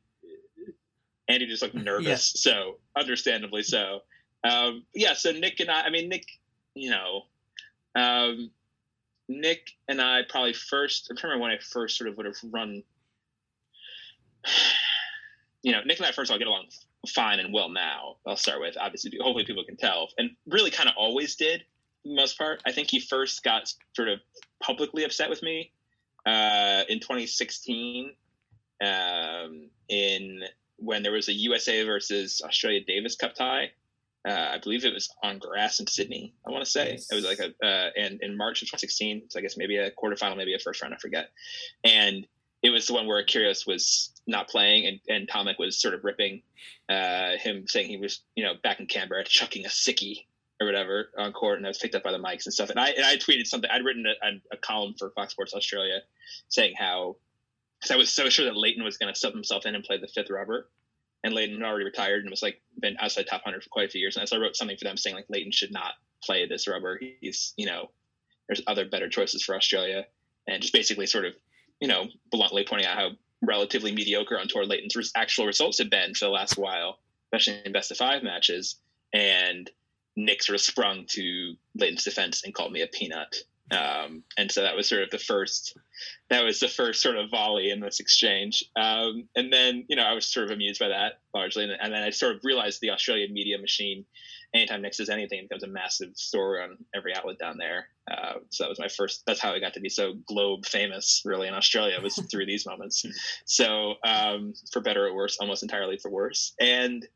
[1.29, 2.53] Andy just looked nervous, yeah.
[2.53, 4.01] so understandably so.
[4.43, 6.27] Um, yeah, so Nick and I, I mean, Nick,
[6.75, 7.23] you know,
[7.95, 8.51] um,
[9.29, 12.83] Nick and I probably first, I remember when I first sort of would have run,
[15.63, 16.67] you know, Nick and I first all get along
[17.09, 18.17] fine and well now.
[18.27, 21.65] I'll start with obviously, hopefully people can tell, and really kind of always did
[22.03, 22.63] for the most part.
[22.67, 24.21] I think he first got sort of
[24.63, 25.73] publicly upset with me
[26.27, 28.13] uh, in 2016
[28.83, 30.43] um, in
[30.77, 33.71] when there was a USA versus Australia Davis Cup tie.
[34.29, 36.35] Uh, I believe it was on grass in Sydney.
[36.47, 37.11] I want to say yes.
[37.11, 39.31] it was like a uh, and in March of 2016.
[39.31, 40.93] So I guess maybe a quarterfinal, maybe a first round.
[40.93, 41.31] I forget.
[41.85, 42.27] And
[42.63, 46.05] it was the one where Kyrgios was not playing and, and Tomic was sort of
[46.05, 46.43] ripping
[46.89, 50.27] uh, him, saying he was, you know, back in Canberra chucking a sickie
[50.61, 52.71] or whatever on court, and I was picked up by the mics and stuff.
[52.71, 53.71] And I and I tweeted something.
[53.71, 56.01] I'd written a, a column for Fox Sports Australia
[56.49, 57.17] saying how
[57.81, 59.99] because I was so sure that Lleyton was going to sub himself in and play
[59.99, 60.69] the fifth rubber,
[61.25, 63.91] and Lleyton had already retired and was like been outside top hundred for quite a
[63.91, 64.17] few years.
[64.17, 65.93] And so I wrote something for them saying like Lleyton should not
[66.23, 67.01] play this rubber.
[67.21, 67.91] He's you know
[68.47, 70.07] there's other better choices for Australia,
[70.47, 71.35] and just basically sort of
[71.81, 73.11] you know, bluntly pointing out how
[73.43, 77.73] relatively mediocre on tour Lleyton's actual results have been for the last while, especially in
[77.73, 78.77] best of five matches.
[79.13, 79.71] And
[80.17, 83.37] Nick sort of sprung to Lleyton's defense and called me a peanut.
[83.71, 85.77] Um, and so that was sort of the first,
[86.29, 88.65] that was the first sort of volley in this exchange.
[88.75, 91.65] Um, and then, you know, I was sort of amused by that largely.
[91.65, 94.05] And, and then I sort of realized the Australian media machine
[94.55, 97.89] anytime Nick says anything, it becomes a massive story on every outlet down there.
[98.11, 99.23] Uh, so that was my first.
[99.27, 102.67] That's how I got to be so globe famous, really, in Australia was through these
[102.67, 103.05] moments.
[103.45, 106.55] So um, for better or worse, almost entirely for worse.
[106.61, 107.07] And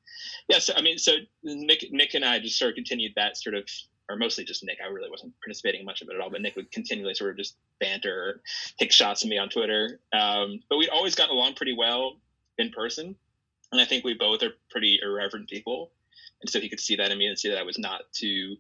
[0.49, 3.55] yeah, so I mean, so Nick, Nick and I just sort of continued that sort
[3.55, 3.69] of.
[4.11, 4.77] Or mostly just Nick.
[4.85, 7.39] I really wasn't participating much of it at all, but Nick would continually sort of
[7.39, 8.43] just banter,
[8.79, 9.99] take shots at me on Twitter.
[10.13, 12.19] Um, but we'd always gotten along pretty well
[12.59, 13.17] in person,
[13.73, 15.91] and I think we both are pretty irreverent people
[16.41, 18.57] and so he could see that in me and see that I was not too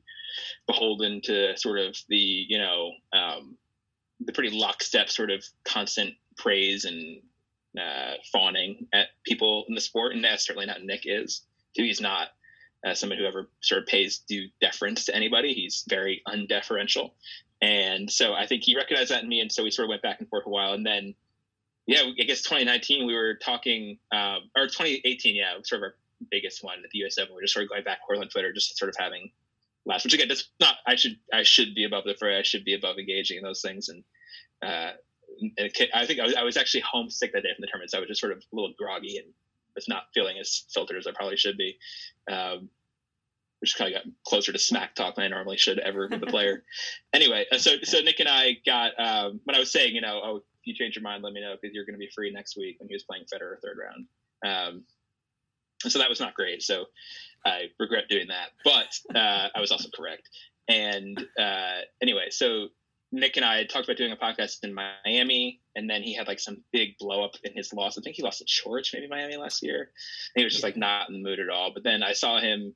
[0.67, 3.57] beholden to sort of the you know um,
[4.21, 7.21] the pretty lockstep sort of constant praise and
[7.79, 11.43] uh, fawning at people in the sport, and that's certainly not Nick is.
[11.77, 12.29] Too, he's not
[12.87, 15.53] uh, someone who ever sort of pays due deference to anybody.
[15.53, 17.11] He's very undeferential,
[17.61, 20.03] and so I think he recognized that in me, and so we sort of went
[20.03, 21.15] back and forth a while, and then.
[21.87, 25.95] Yeah, I guess 2019 we were talking, uh, or 2018, yeah, sort of our
[26.31, 27.35] biggest one at the US Open.
[27.35, 29.31] We're just sort of going back and forth on Twitter, just sort of having
[29.87, 30.05] laughs.
[30.05, 30.77] Which again, that's not.
[30.87, 32.39] I should I should be above the fray.
[32.39, 33.89] I should be above engaging in those things.
[33.89, 34.05] And,
[34.63, 34.93] uh,
[35.41, 37.99] and I think I was, I was actually homesick that day from the tournament, so
[37.99, 39.29] I was just sort of a little groggy and
[39.75, 41.77] was not feeling as filtered as I probably should be.
[42.31, 42.69] Um,
[43.61, 46.27] which kind of got closer to smack talk than I normally should ever with a
[46.27, 46.65] player.
[47.15, 50.21] anyway, uh, so so Nick and I got um, when I was saying, you know,
[50.23, 52.31] oh, if you change your mind, let me know because you're going to be free
[52.31, 54.07] next week when he was playing Federer third round.
[54.45, 54.85] Um,
[55.89, 56.63] so that was not great.
[56.63, 56.87] So
[57.45, 60.29] I regret doing that, but uh, I was also correct.
[60.69, 62.69] And uh, anyway, so
[63.13, 66.27] Nick and I had talked about doing a podcast in Miami, and then he had
[66.27, 67.97] like some big blow up in his loss.
[67.97, 69.79] I think he lost to George, maybe Miami last year.
[70.35, 71.73] And he was just like not in the mood at all.
[71.73, 72.75] But then I saw him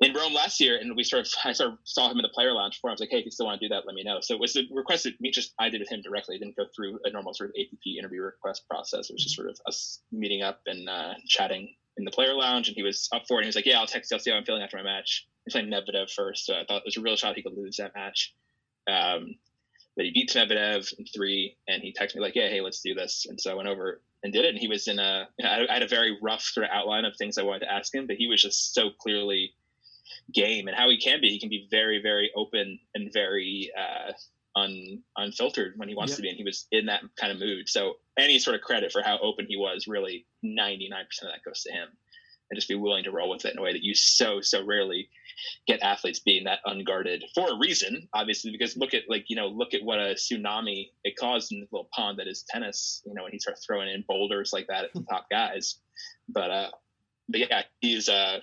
[0.00, 2.28] in Rome last year, and we sort of I sort of saw him in the
[2.28, 2.90] player lounge before.
[2.90, 4.18] I was like, hey, if you still want to do that, let me know.
[4.20, 6.36] So it was a request that me just I did with him directly.
[6.36, 9.10] It didn't go through a normal sort of ATP interview request process.
[9.10, 12.68] It was just sort of us meeting up and uh, chatting in the player lounge,
[12.68, 13.38] and he was up for it.
[13.38, 14.16] And he was like, "Yeah, I'll text you.
[14.16, 16.82] I'll see how I'm feeling after my match." He's playing Medvedev first, so I thought
[16.84, 18.34] there's a real shot he could lose that match.
[18.88, 19.36] Um,
[19.96, 22.94] but he beats Medvedev in three, and he texted me like, "Yeah, hey, let's do
[22.94, 24.50] this." And so I went over and did it.
[24.50, 25.28] And he was in a.
[25.42, 28.06] I had a very rough sort of outline of things I wanted to ask him,
[28.06, 29.52] but he was just so clearly
[30.32, 31.30] game and how he can be.
[31.30, 34.12] He can be very, very open and very uh,
[34.56, 36.16] un, unfiltered when he wants yep.
[36.16, 37.68] to be, and he was in that kind of mood.
[37.68, 41.36] So any sort of credit for how open he was, really, ninety nine percent of
[41.36, 41.88] that goes to him,
[42.50, 44.64] and just be willing to roll with it in a way that you so so
[44.64, 45.08] rarely
[45.66, 49.48] get athletes being that unguarded for a reason, obviously, because look at like you know
[49.48, 53.02] look at what a tsunami it caused in the little pond that is tennis.
[53.06, 55.76] You know when he starts throwing in boulders like that at the top guys,
[56.28, 56.70] but uh,
[57.28, 58.40] but yeah, he's uh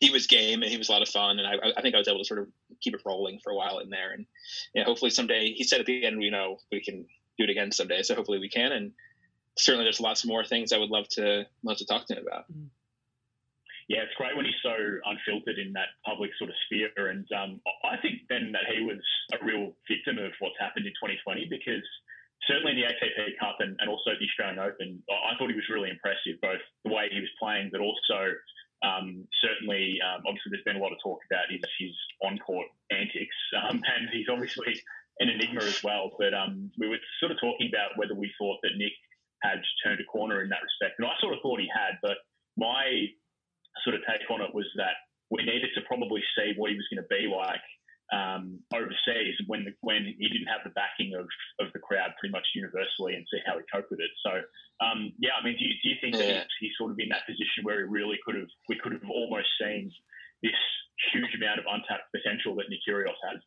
[0.00, 1.98] he was game and he was a lot of fun, and I, I think I
[1.98, 2.48] was able to sort of
[2.80, 4.26] keep it rolling for a while in there, and
[4.74, 7.06] yeah, hopefully someday he said at the end, you know, we can
[7.38, 8.92] do it again someday, so hopefully we can, and
[9.56, 12.50] certainly there's lots more things I would love to love to talk to him about.
[12.50, 12.66] Mm-hmm
[13.90, 17.10] yeah, it's great when he's so unfiltered in that public sort of sphere.
[17.10, 19.02] And um, I think then that he was
[19.34, 21.82] a real victim of what's happened in 2020 because
[22.46, 25.90] certainly the ATP Cup and, and also the Australian Open, I thought he was really
[25.90, 28.30] impressive, both the way he was playing, but also
[28.82, 31.92] um, certainly, um, obviously, there's been a lot of talk about his, his
[32.24, 33.36] on court antics.
[33.56, 34.80] Um, and he's obviously
[35.20, 36.10] an enigma as well.
[36.18, 38.96] But um, we were sort of talking about whether we thought that Nick
[39.42, 40.98] had turned a corner in that respect.
[40.98, 42.18] And I sort of thought he had, but
[42.56, 43.08] my
[43.84, 44.96] sort of take on it was that
[45.30, 47.64] we needed to probably see what he was going to be like
[48.12, 51.26] um, overseas when the, when he didn't have the backing of,
[51.62, 54.10] of the crowd pretty much universally and see how he coped with it.
[54.26, 54.42] So
[54.84, 56.42] um, yeah, I mean, do you, do you think yeah.
[56.42, 58.92] that he's, he's sort of in that position where he really could have we could
[58.92, 59.92] have almost seen
[60.42, 60.58] this
[61.12, 63.40] huge amount of untapped potential that Nick Kyrgios has?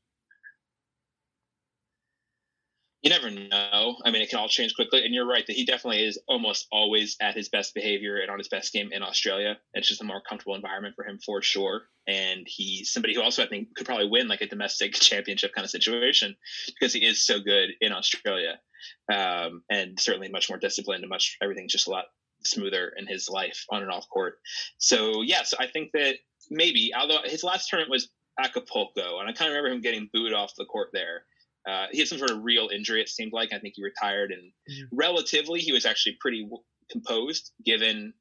[3.04, 3.98] You never know.
[4.06, 5.04] I mean, it can all change quickly.
[5.04, 8.38] And you're right that he definitely is almost always at his best behavior and on
[8.38, 9.58] his best game in Australia.
[9.74, 11.82] It's just a more comfortable environment for him for sure.
[12.08, 15.66] And he's somebody who also I think could probably win like a domestic championship kind
[15.66, 16.36] of situation
[16.68, 18.60] because he is so good in Australia.
[19.13, 22.06] Um, and certainly much more disciplined and much everything's just a lot
[22.46, 24.39] smoother in his life on and off court.
[24.78, 26.16] So yes, I think that
[26.50, 30.34] maybe although his last tournament was Acapulco, and I kind of remember him getting booed
[30.34, 31.26] off the court there.
[31.67, 33.02] Uh, he had some sort of real injury.
[33.02, 34.95] It seemed like I think he retired, and mm-hmm.
[34.95, 36.49] relatively he was actually pretty
[36.91, 38.13] composed given, and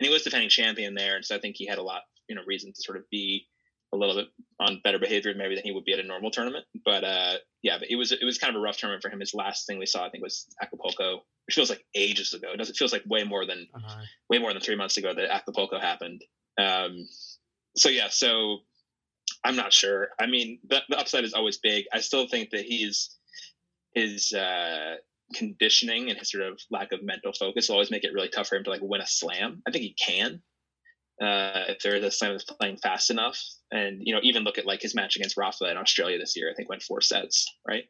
[0.00, 2.42] he was defending champion there, and so I think he had a lot, you know,
[2.46, 3.46] reason to sort of be
[3.92, 4.26] a little bit
[4.60, 6.64] on better behavior maybe than he would be at a normal tournament.
[6.84, 9.20] But uh, yeah, but it was it was kind of a rough tournament for him.
[9.20, 12.48] His last thing we saw, I think, was Acapulco, which feels like ages ago.
[12.52, 14.02] It doesn't feels like way more than uh-huh.
[14.28, 16.22] way more than three months ago that Acapulco happened.
[16.58, 17.06] Um,
[17.76, 18.58] so yeah, so
[19.44, 20.08] I'm not sure.
[20.18, 21.84] I mean, the, the upside is always big.
[21.92, 23.16] I still think that he's
[23.94, 24.96] his uh,
[25.34, 28.48] conditioning and his sort of lack of mental focus will always make it really tough
[28.48, 29.62] for him to like win a slam.
[29.66, 30.42] I think he can
[31.20, 33.40] uh, if there is a slam that's playing fast enough.
[33.70, 36.50] And you know, even look at like his match against Rafa in Australia this year.
[36.50, 37.84] I think went four sets, right?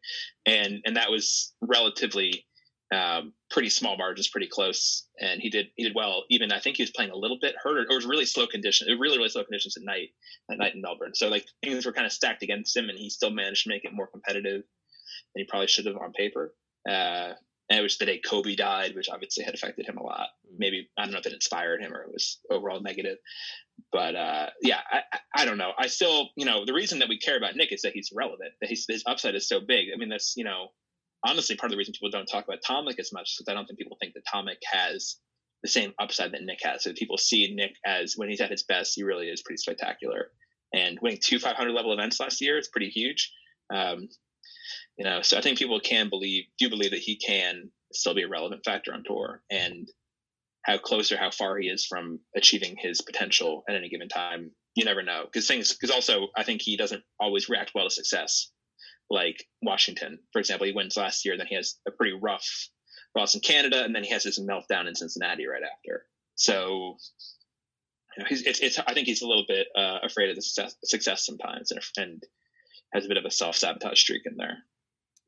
[0.46, 2.46] And and that was relatively
[2.92, 6.24] um, pretty small margins, pretty close, and he did he did well.
[6.30, 8.46] Even I think he was playing a little bit hurt, or, it was really slow
[8.46, 8.90] conditions.
[8.90, 10.10] It really really slow conditions at night
[10.50, 11.14] at night in Melbourne.
[11.14, 13.84] So like things were kind of stacked against him, and he still managed to make
[13.84, 14.62] it more competitive
[15.34, 16.54] than he probably should have on paper.
[16.88, 17.32] Uh,
[17.70, 20.28] and it was the day Kobe died, which obviously had affected him a lot.
[20.58, 23.16] Maybe I don't know if it inspired him or it was overall negative,
[23.90, 25.00] but uh, yeah, I,
[25.34, 25.72] I, don't know.
[25.78, 28.52] I still, you know, the reason that we care about Nick is that he's relevant.
[28.60, 29.88] That he's, his upside is so big.
[29.94, 30.68] I mean, that's you know,
[31.24, 33.54] honestly part of the reason people don't talk about Tomic as much is because I
[33.54, 35.16] don't think people think that Tomic has
[35.62, 36.84] the same upside that Nick has.
[36.84, 40.28] So people see Nick as when he's at his best, he really is pretty spectacular.
[40.74, 43.32] And winning two 500 level events last year is pretty huge.
[43.72, 44.08] Um,
[44.98, 48.22] you know, so I think people can believe, do believe that he can still be
[48.22, 49.88] a relevant factor on tour, and
[50.62, 54.50] how close or how far he is from achieving his potential at any given time,
[54.74, 55.24] you never know.
[55.24, 58.50] Because things, because also I think he doesn't always react well to success
[59.10, 60.66] like Washington, for example.
[60.66, 62.68] He wins last year, then he has a pretty rough
[63.16, 66.06] loss in Canada, and then he has his meltdown in Cincinnati right after.
[66.36, 66.96] So,
[68.16, 70.42] you know, he's, it's, it's, I think he's a little bit uh, afraid of the
[70.42, 72.22] success, success sometimes, and, and
[72.92, 74.58] has a bit of a self sabotage streak in there.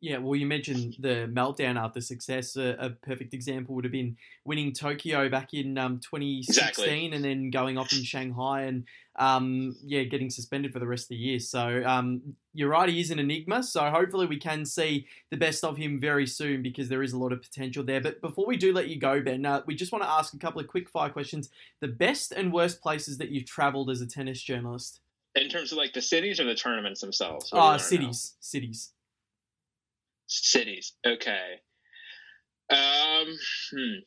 [0.07, 2.55] Yeah, well, you mentioned the meltdown after success.
[2.55, 7.11] A, a, perfect example would have been winning Tokyo back in um, 2016 exactly.
[7.13, 8.85] and then going off in Shanghai and,
[9.17, 11.41] um, yeah, getting suspended for the rest of the year.
[11.41, 13.65] So um, you're right, he is an enigma.
[13.65, 17.19] So hopefully we can see the best of him very soon because there is a
[17.19, 18.01] lot of potential there.
[18.01, 20.39] But before we do let you go, Ben, uh, we just want to ask a
[20.39, 21.49] couple of quick fire questions.
[21.81, 25.01] The best and worst places that you've traveled as a tennis journalist?
[25.35, 27.51] In terms of like the cities or the tournaments themselves?
[27.53, 28.35] Oh, cities.
[28.35, 28.39] Know?
[28.39, 28.93] Cities.
[30.27, 30.95] Cities.
[31.07, 31.61] Okay.
[32.71, 33.27] Um,
[33.73, 33.99] hmm.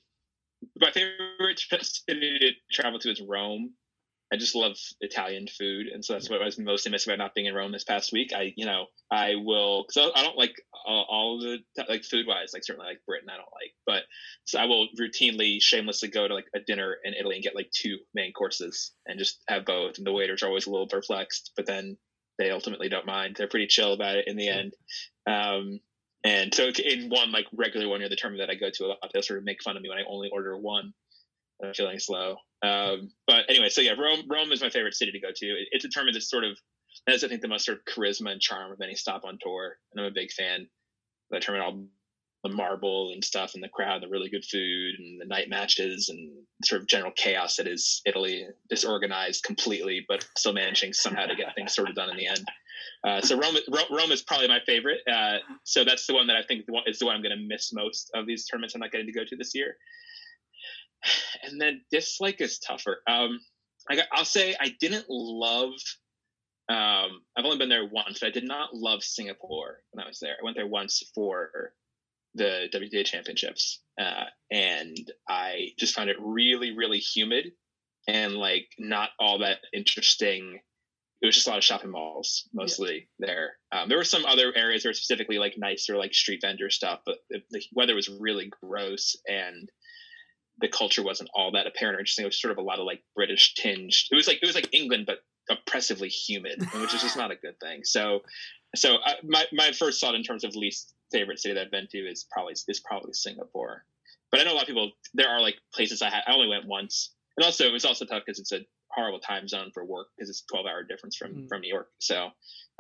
[0.78, 3.74] My favorite city to travel to is Rome.
[4.32, 7.34] I just love Italian food, and so that's what I was most missing about not
[7.34, 8.32] being in Rome this past week.
[8.36, 10.54] I, you know, I will because I don't like
[10.86, 11.58] all, all the
[11.88, 14.04] like food wise, like certainly like Britain, I don't like, but
[14.46, 17.72] so I will routinely, shamelessly go to like a dinner in Italy and get like
[17.72, 19.98] two main courses and just have both.
[19.98, 21.98] And the waiters are always a little perplexed, but then
[22.38, 23.36] they ultimately don't mind.
[23.36, 24.74] They're pretty chill about it in the end.
[25.26, 25.80] Um,
[26.24, 28.86] and so it's in one like regular one or the tournament that I go to
[28.86, 30.94] a lot, they sort of make fun of me when I only order one.
[31.64, 32.38] I'm feeling slow.
[32.62, 35.46] Um, but anyway, so yeah, Rome Rome is my favorite city to go to.
[35.46, 36.58] It, it's a tournament that's sort of
[37.08, 39.78] has I think the most sort of charisma and charm of any stop on tour,
[39.92, 40.62] and I'm a big fan.
[40.62, 40.68] Of
[41.32, 41.74] that tournament,
[42.44, 45.50] all the marble and stuff, and the crowd, the really good food, and the night
[45.50, 46.32] matches, and
[46.64, 51.54] sort of general chaos that is Italy, disorganized completely, but still managing somehow to get
[51.56, 52.48] things sort of done in the end.
[53.04, 53.56] Uh, so Rome,
[53.90, 55.00] Rome is probably my favorite.
[55.12, 57.74] Uh, so that's the one that I think is the one I'm going to miss
[57.74, 58.76] most of these tournaments.
[58.76, 59.76] I'm not getting to go to this year.
[61.44, 63.02] And then dislike is tougher.
[63.08, 63.40] Um,
[63.90, 65.72] I will say I didn't love.
[66.68, 70.20] Um, I've only been there once, but I did not love Singapore when I was
[70.20, 70.36] there.
[70.40, 71.74] I went there once for
[72.36, 77.54] the WTA championships, uh, and I just found it really, really humid
[78.08, 80.60] and like not all that interesting
[81.22, 83.28] it was just a lot of shopping malls mostly yeah.
[83.28, 83.52] there.
[83.72, 87.02] Um, there were some other areas that were specifically like nicer, like street vendor stuff,
[87.06, 89.70] but the, the, weather was really gross and
[90.62, 92.24] the culture wasn't all that apparent or interesting.
[92.24, 93.94] It was sort of a lot of like British tinged.
[94.12, 97.36] It was like it was like England, but oppressively humid, which is just not a
[97.36, 97.82] good thing.
[97.84, 98.22] So,
[98.76, 101.88] so uh, my my first thought in terms of least favorite city that I've been
[101.92, 103.84] to is probably is probably Singapore.
[104.32, 104.92] But I know a lot of people.
[105.14, 106.24] There are like places I had.
[106.28, 108.60] I only went once, and also it was also tough because it's a
[108.92, 111.50] horrible time zone for work because it's a 12 hour difference from mm.
[111.50, 111.90] from New York.
[112.00, 112.30] So,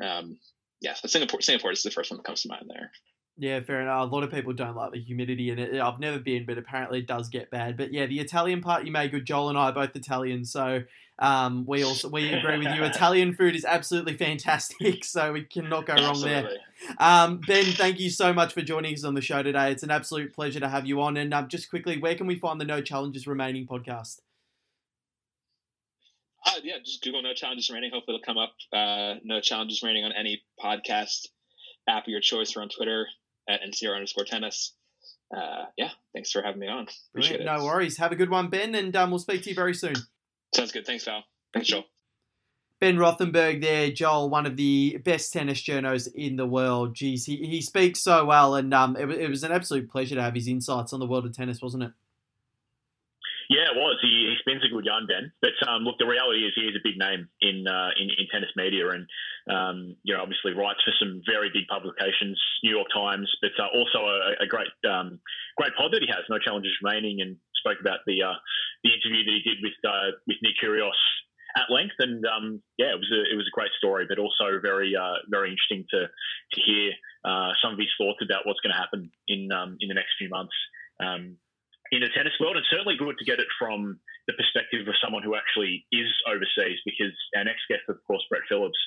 [0.03, 0.39] um,
[0.82, 2.91] yeah, so Singapore Singapore is the first one that comes to mind there.
[3.41, 4.12] Yeah, fair enough.
[4.12, 5.80] A lot of people don't like the humidity in it.
[5.80, 7.78] I've never been, but apparently it does get bad.
[7.78, 9.26] But yeah, the Italian part you made good.
[9.26, 10.84] Joel and I are both Italian, so
[11.20, 12.84] um, we also we agree with you.
[12.84, 16.49] Italian food is absolutely fantastic, so we cannot go wrong there.
[16.97, 19.72] Um, ben, thank you so much for joining us on the show today.
[19.72, 21.16] It's an absolute pleasure to have you on.
[21.16, 24.20] And um, just quickly, where can we find the No Challenges Remaining podcast?
[26.46, 27.92] Uh, yeah, just Google No Challenges Remaining.
[27.94, 28.54] Hopefully, it'll come up.
[28.74, 31.28] Uh, no Challenges Remaining on any podcast
[31.88, 33.08] app of your choice or on Twitter
[33.50, 34.74] at NCR underscore tennis.
[35.36, 36.88] Uh, yeah, thanks for having me on.
[37.12, 37.42] Appreciate Brilliant.
[37.42, 37.60] it.
[37.60, 37.98] No worries.
[37.98, 39.96] Have a good one, Ben, and um, we'll speak to you very soon.
[40.56, 40.86] Sounds good.
[40.86, 41.24] Thanks, Val.
[41.54, 41.86] Thanks, Joel.
[42.80, 46.96] Ben Rothenberg there, Joel, one of the best tennis journos in the world.
[46.96, 50.22] Geez, he, he speaks so well, and um, it, it was an absolute pleasure to
[50.22, 51.92] have his insights on the world of tennis, wasn't it?
[53.50, 53.97] Yeah, it was.
[54.06, 55.34] He, he spins a good yarn, Ben.
[55.41, 58.30] But um, look, the reality is he is a big name in uh, in, in,
[58.30, 59.10] tennis media, and
[59.50, 63.74] um, you know, obviously writes for some very big publications, New York Times, but uh,
[63.74, 65.18] also a, a great um,
[65.58, 68.38] great pod that he has, No Challenges Remaining, and spoke about the uh,
[68.86, 71.02] the interview that he did with uh, with Nick Kyrgios
[71.58, 74.62] at length, and um, yeah, it was a, it was a great story, but also
[74.62, 76.93] very uh, very interesting to to hear
[77.26, 80.14] uh, some of his thoughts about what's going to happen in um, in the next
[80.18, 80.54] few months.
[81.02, 81.38] Um,
[81.92, 82.58] in the tennis world.
[82.58, 86.80] It's certainly good to get it from the perspective of someone who actually is overseas,
[86.86, 88.78] because our next guest, of course, Brett Phillips,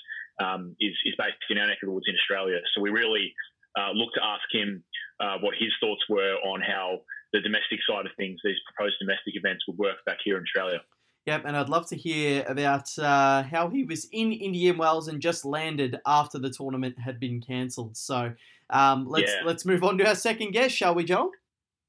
[0.43, 2.59] um, is, is based in our neck of the woods in Australia.
[2.75, 3.35] So we really
[3.79, 4.83] uh, look to ask him
[5.21, 7.01] uh, what his thoughts were on how
[7.33, 10.81] the domestic side of things, these proposed domestic events, would work back here in Australia.
[11.27, 15.21] Yep, and I'd love to hear about uh, how he was in Indian Wells and
[15.21, 17.97] just landed after the tournament had been cancelled.
[17.97, 18.33] So
[18.71, 19.43] um, let's yeah.
[19.45, 21.31] let's move on to our second guest, shall we, Joel?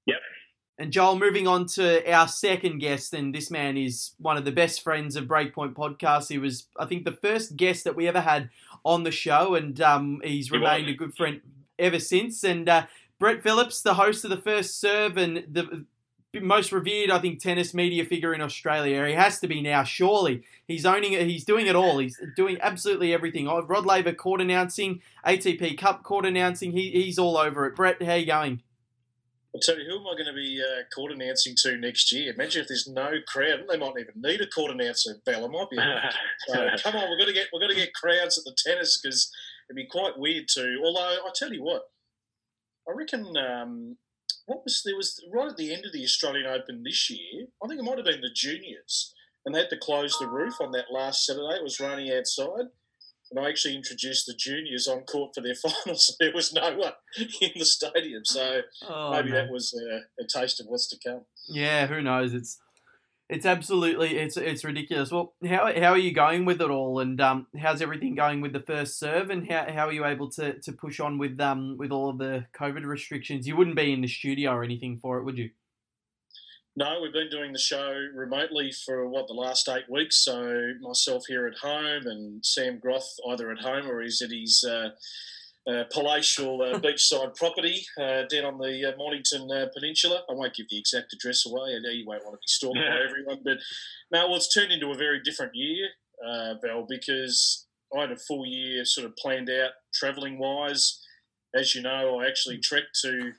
[0.06, 0.18] Yep.
[0.80, 4.52] And Joel, moving on to our second guest, and this man is one of the
[4.52, 6.30] best friends of Breakpoint Podcast.
[6.30, 8.50] He was, I think, the first guest that we ever had
[8.84, 11.42] on the show, and um, he's remained a good friend
[11.78, 12.44] ever since.
[12.44, 12.88] And uh,
[13.20, 15.86] Brett Phillips, the host of the First Serve and the
[16.42, 19.06] most revered, I think, tennis media figure in Australia.
[19.06, 20.44] He has to be now, surely.
[20.68, 21.28] He's owning it.
[21.28, 22.00] He's doing it all.
[22.00, 23.48] He's doing absolutely everything.
[23.48, 26.72] Oh, Rod Laver court announcing, ATP Cup court announcing.
[26.72, 27.76] He, he's all over it.
[27.76, 28.64] Brett, how are you going?
[29.56, 32.34] I'll tell you, who am I going to be uh, court announcing to next year?
[32.34, 33.66] Imagine if there's no crowd.
[33.70, 35.16] They might even need a court announcer.
[35.26, 35.78] Bella might be.
[36.48, 39.00] so, come on, we've got to get we've got to get crowds at the tennis
[39.00, 39.32] because
[39.70, 40.78] it'd be quite weird to.
[40.84, 41.84] Although I tell you what,
[42.90, 43.98] I reckon um,
[44.48, 47.46] what was there was right at the end of the Australian Open this year.
[47.64, 49.14] I think it might have been the juniors,
[49.46, 51.58] and they had to close the roof on that last Saturday.
[51.58, 52.70] It was raining outside
[53.36, 56.16] and I actually introduced the juniors on court for their finals.
[56.20, 56.94] There was no one
[57.42, 61.22] in the stadium, so oh, maybe that was a, a, taste of what's to come.
[61.50, 62.34] Yeah, who knows?
[62.34, 62.60] It's
[63.30, 65.12] it's absolutely it's it's ridiculous.
[65.12, 68.54] Well, how how are you going with it all, and um, how's everything going with
[68.54, 71.78] the first serve, and how, how are you able to, to push on with um
[71.78, 73.48] with all of the COVID restrictions?
[73.48, 75.50] You wouldn't be in the studio or anything for it, would you?
[76.76, 80.24] No, we've been doing the show remotely for what the last eight weeks.
[80.24, 84.66] So myself here at home and Sam Groth either at home or he's at his
[84.68, 84.90] uh,
[85.70, 90.24] uh, palatial uh, beachside property uh, down on the uh, Mornington uh, Peninsula.
[90.28, 91.76] I won't give the exact address away.
[91.76, 93.58] I know you won't want to be stalked by everyone, but
[94.12, 95.90] now well, it's turned into a very different year,
[96.62, 101.00] Val, because I had a full year sort of planned out travelling wise.
[101.54, 103.34] as you know, I actually trekked to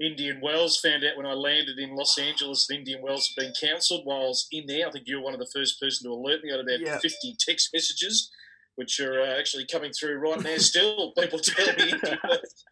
[0.00, 0.78] Indian Wells.
[0.80, 4.02] Found out when I landed in Los Angeles that Indian Wells had been cancelled.
[4.04, 6.14] While I was in there, I think you were one of the first person to
[6.14, 6.50] alert me.
[6.50, 6.98] I had about yeah.
[6.98, 8.30] 50 text messages,
[8.76, 10.56] which are uh, actually coming through right now.
[10.56, 12.64] Still, people telling me Indian Wells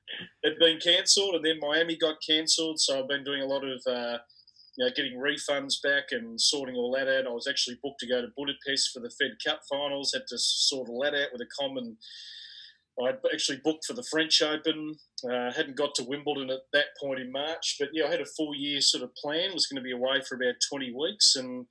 [0.44, 2.80] had been cancelled, and then Miami got cancelled.
[2.80, 3.80] So I've been doing a lot of.
[3.86, 4.18] Uh,
[4.78, 7.26] you know, getting refunds back and sorting all that out.
[7.26, 10.12] I was actually booked to go to Budapest for the Fed Cup finals.
[10.12, 11.96] Had to sort all that out with a common
[13.04, 14.96] I'd actually booked for the French Open.
[15.24, 18.26] Uh, hadn't got to Wimbledon at that point in March, but yeah, I had a
[18.36, 19.52] full year sort of plan.
[19.52, 21.66] Was going to be away for about twenty weeks, and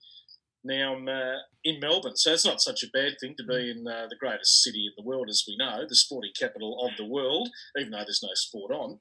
[0.64, 2.16] now I'm uh, in Melbourne.
[2.16, 4.94] So it's not such a bad thing to be in uh, the greatest city in
[4.98, 8.34] the world, as we know, the sporting capital of the world, even though there's no
[8.34, 9.00] sport on.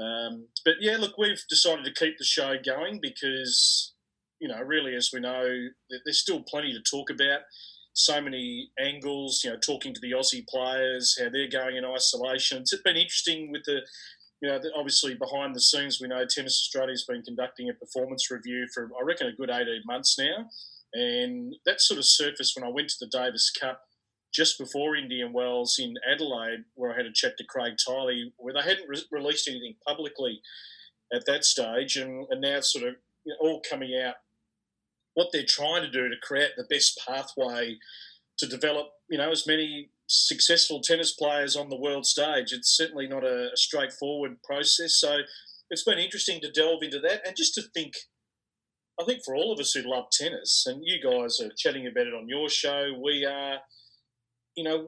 [0.00, 3.94] Um, but yeah, look, we've decided to keep the show going because,
[4.40, 5.48] you know, really, as we know,
[6.04, 7.40] there's still plenty to talk about
[7.98, 12.58] so many angles, you know, talking to the Aussie players, how they're going in isolation.
[12.58, 13.80] It's been interesting with the,
[14.40, 18.68] you know, obviously behind the scenes, we know Tennis Australia's been conducting a performance review
[18.72, 20.48] for, I reckon, a good 18 months now.
[20.94, 23.82] And that sort of surfaced when I went to the Davis Cup
[24.32, 28.54] just before Indian Wells in Adelaide, where I had a chat to Craig Tiley, where
[28.54, 30.40] they hadn't re- released anything publicly
[31.12, 31.96] at that stage.
[31.96, 32.94] And, and now it's sort of
[33.24, 34.14] you know, all coming out
[35.18, 37.76] what they're trying to do to create the best pathway
[38.38, 42.52] to develop, you know, as many successful tennis players on the world stage.
[42.52, 44.92] It's certainly not a, a straightforward process.
[45.00, 45.18] So
[45.70, 47.94] it's been interesting to delve into that and just to think.
[49.00, 52.08] I think for all of us who love tennis, and you guys are chatting about
[52.08, 53.58] it on your show, we are,
[54.56, 54.78] you know,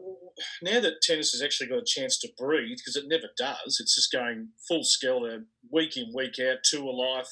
[0.63, 3.95] now that tennis has actually got a chance to breathe, because it never does, it's
[3.95, 5.23] just going full scale
[5.71, 7.31] week in, week out, tour life,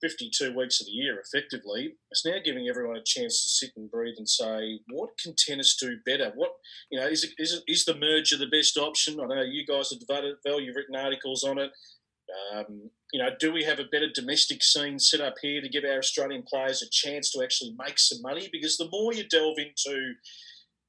[0.00, 3.90] 52 weeks of the year effectively, it's now giving everyone a chance to sit and
[3.90, 6.32] breathe and say, what can tennis do better?
[6.34, 6.52] What,
[6.90, 9.20] you know, is, it, is, it, is the merger the best option?
[9.20, 11.70] I know you guys have devoted Val, you've written articles on it.
[12.54, 15.84] Um, you know, do we have a better domestic scene set up here to give
[15.84, 18.48] our Australian players a chance to actually make some money?
[18.52, 20.12] Because the more you delve into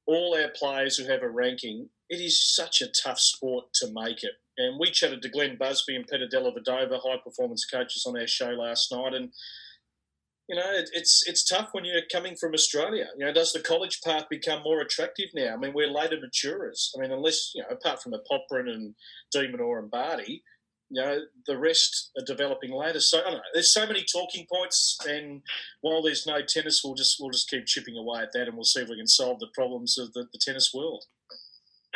[0.05, 4.23] all our players who have a ranking, it is such a tough sport to make
[4.23, 4.33] it.
[4.59, 8.49] And we chatted to Glenn Busby and Peter Dellavedova, high performance coaches, on our show
[8.49, 9.13] last night.
[9.13, 9.31] And,
[10.49, 13.07] you know, it, it's it's tough when you're coming from Australia.
[13.17, 15.53] You know, does the college path become more attractive now?
[15.53, 16.91] I mean, we're later maturers.
[16.95, 18.95] I mean, unless, you know, apart from the Popyrin and
[19.31, 20.43] De Minaur and Barty,
[20.89, 22.99] you know, the rest are developing later.
[22.99, 23.41] So I don't know.
[23.53, 25.41] There's so many talking points, and
[25.81, 28.65] while there's no tennis, we'll just we'll just keep chipping away at that, and we'll
[28.65, 31.05] see if we can solve the problems of the, the tennis world.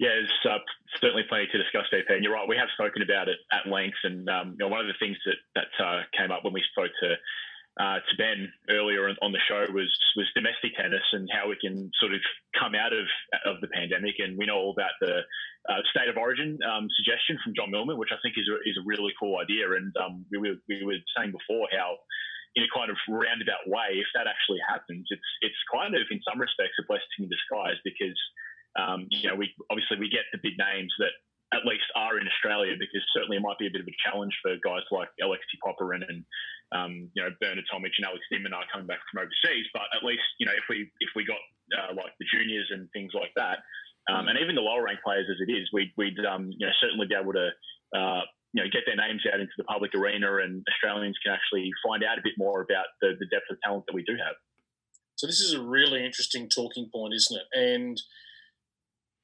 [0.00, 0.58] yeah, there's uh,
[0.98, 2.10] certainly plenty to discuss, DP.
[2.10, 3.98] And you're right, we have spoken about it at length.
[4.02, 6.64] And um, you know, one of the things that that uh, came up when we
[6.72, 7.14] spoke to
[7.78, 11.90] uh, to Ben earlier on the show was was domestic tennis and how we can
[12.00, 12.20] sort of
[12.58, 13.06] come out of
[13.46, 14.18] of the pandemic.
[14.18, 15.22] And we know all about the
[15.68, 18.76] uh, state of origin um, suggestion from John Millman, which I think is a, is
[18.80, 19.70] a really cool idea.
[19.76, 22.00] And um, we, were, we were saying before how
[22.56, 26.18] in a kind of roundabout way, if that actually happens, it's it's kind of in
[26.26, 28.18] some respects a blessing in disguise because
[28.78, 31.14] um, you know, we obviously we get the big names that
[31.52, 34.30] at least are in Australia because certainly it might be a bit of a challenge
[34.38, 36.22] for guys like Alexei Popyrin and
[36.70, 39.66] um, you know Bernard Tomic and Alex de Minaur coming back from overseas.
[39.74, 41.42] But at least you know if we if we got
[41.74, 43.66] uh, like the juniors and things like that,
[44.06, 46.74] um, and even the lower ranked players as it is, we'd, we'd um, you know
[46.80, 47.50] certainly be able to.
[47.90, 51.70] Uh, you know, get their names out into the public arena, and Australians can actually
[51.86, 54.34] find out a bit more about the, the depth of talent that we do have.
[55.14, 57.46] So this is a really interesting talking point, isn't it?
[57.54, 57.96] And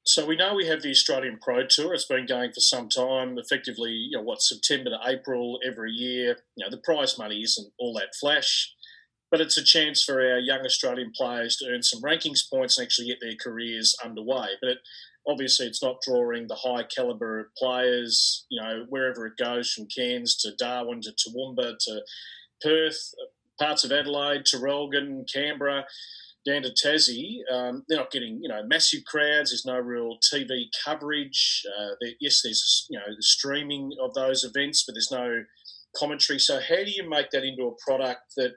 [0.07, 1.93] so we know we have the Australian Pro Tour.
[1.93, 6.37] It's been going for some time, effectively, you know, what, September to April every year.
[6.55, 8.73] You know, the prize money isn't all that flash,
[9.29, 12.85] but it's a chance for our young Australian players to earn some rankings points and
[12.85, 14.47] actually get their careers underway.
[14.61, 14.77] But it,
[15.27, 19.87] obviously, it's not drawing the high calibre of players, you know, wherever it goes from
[19.87, 22.01] Cairns to Darwin to Toowoomba to
[22.61, 23.13] Perth,
[23.59, 25.85] parts of Adelaide, Traralgon, Canberra
[26.47, 29.51] down to Tassie, um, they're not getting you know massive crowds.
[29.51, 31.63] There's no real TV coverage.
[31.77, 35.43] Uh, yes, there's you know the streaming of those events, but there's no
[35.95, 36.39] commentary.
[36.39, 38.53] So how do you make that into a product that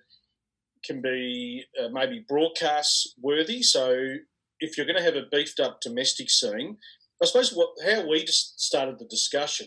[0.85, 3.63] can be uh, maybe broadcast worthy?
[3.63, 4.17] So
[4.61, 6.77] if you're going to have a beefed up domestic scene,
[7.23, 9.67] I suppose what how we just started the discussion.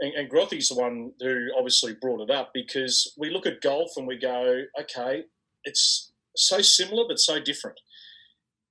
[0.00, 3.90] And, and Grothy's the one who obviously brought it up because we look at golf
[3.96, 5.22] and we go, okay,
[5.64, 7.78] it's so similar but so different.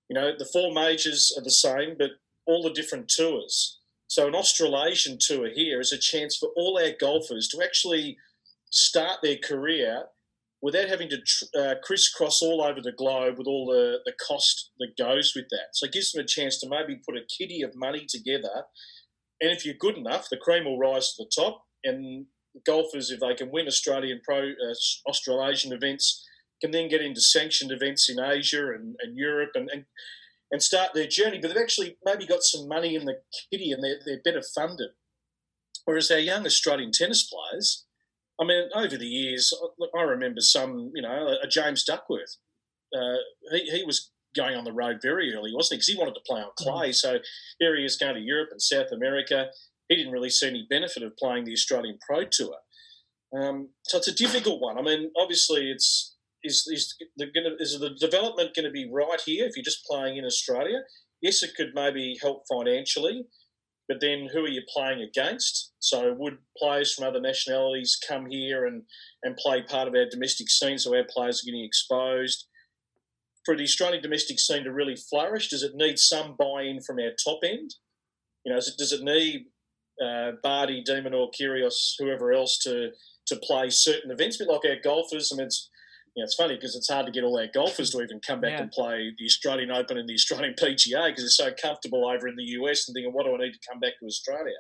[0.09, 2.11] You know, the four majors are the same, but
[2.45, 3.80] all the different tours.
[4.07, 8.18] So an Australasian tour here is a chance for all our golfers to actually
[8.70, 10.03] start their career
[10.61, 11.18] without having to
[11.59, 15.70] uh, crisscross all over the globe with all the, the cost that goes with that.
[15.74, 18.66] So it gives them a chance to maybe put a kitty of money together
[19.43, 21.66] and if you're good enough, the cream will rise to the top.
[21.84, 22.28] And
[22.66, 24.74] golfers, if they can win Australian pro uh,
[25.09, 26.26] Australasian events,
[26.64, 29.86] can then get into sanctioned events in Asia and, and Europe and, and
[30.49, 31.39] and start their journey.
[31.41, 33.18] But they've actually maybe got some money in the
[33.51, 34.91] kitty and they're, they're better funded.
[35.86, 37.86] Whereas our young Australian tennis players,
[38.39, 39.51] I mean, over the years,
[39.97, 42.38] I remember some, you know, a James Duckworth.
[42.95, 43.18] Uh,
[43.51, 45.78] he, he was going on the road very early, wasn't he?
[45.78, 46.89] Because he wanted to play on clay.
[46.89, 46.95] Mm.
[46.95, 47.18] So
[47.59, 49.47] here he is going to Europe and South America.
[49.89, 52.57] He didn't really see any benefit of playing the Australian Pro Tour.
[53.36, 54.78] Um, so it's a difficult one.
[54.78, 56.12] I mean, obviously, it's
[56.44, 57.28] is is the,
[57.60, 60.80] is the development going to be right here if you're just playing in Australia?
[61.22, 63.24] Yes, it could maybe help financially,
[63.88, 65.72] but then who are you playing against?
[65.80, 68.84] So would players from other nationalities come here and,
[69.24, 72.48] and play part of our domestic scene so our players are getting exposed?
[73.46, 77.12] for the Australian domestic scene to really flourish, does it need some buy-in from our
[77.24, 77.76] top end?
[78.46, 79.46] You know, it, does it need
[80.04, 82.91] uh, Barty, de Minaur, Kyrgios, whoever else to
[83.28, 84.39] to play certain events?
[84.39, 85.32] A bit like our golfers.
[85.32, 85.70] I mean, it's
[86.16, 88.39] you know, it's funny because it's hard to get all our golfers to even come
[88.39, 88.61] back yeah.
[88.61, 92.36] and play the Australian Open and the Australian PGA because they're so comfortable over in
[92.36, 94.57] the US and thinking, what do I need to come back to Australia?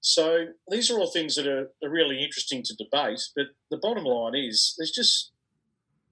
[0.00, 3.20] So these are all things that are, are really interesting to debate.
[3.34, 5.32] But the bottom line is there's just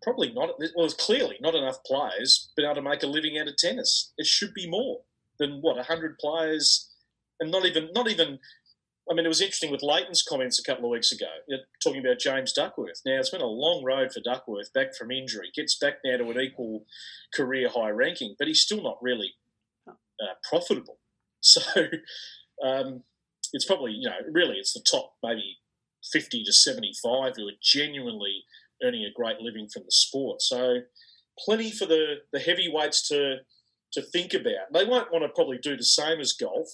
[0.03, 3.57] probably not, well, clearly not enough players been able to make a living out of
[3.57, 4.13] tennis.
[4.19, 5.03] It should be more
[5.39, 6.91] than what, 100 players
[7.39, 8.39] and not even, not even,
[9.11, 11.27] I mean, it was interesting with Lleyton's comments a couple of weeks ago,
[11.83, 13.03] talking about James Duckworth.
[13.05, 16.31] Now, it's been a long road for Duckworth back from injury, gets back now to
[16.31, 16.87] an equal
[17.35, 19.35] career high ranking, but he's still not really
[19.89, 20.99] uh, profitable.
[21.47, 21.61] So
[22.67, 23.03] um,
[23.53, 25.59] it's probably, you know, really it's the top maybe
[26.11, 28.45] 50 to 75 who are genuinely
[28.83, 30.41] earning a great living from the sport.
[30.41, 30.79] So
[31.39, 33.41] plenty for the, the heavyweights to
[33.93, 34.73] to think about.
[34.73, 36.69] They won't want to probably do the same as golf,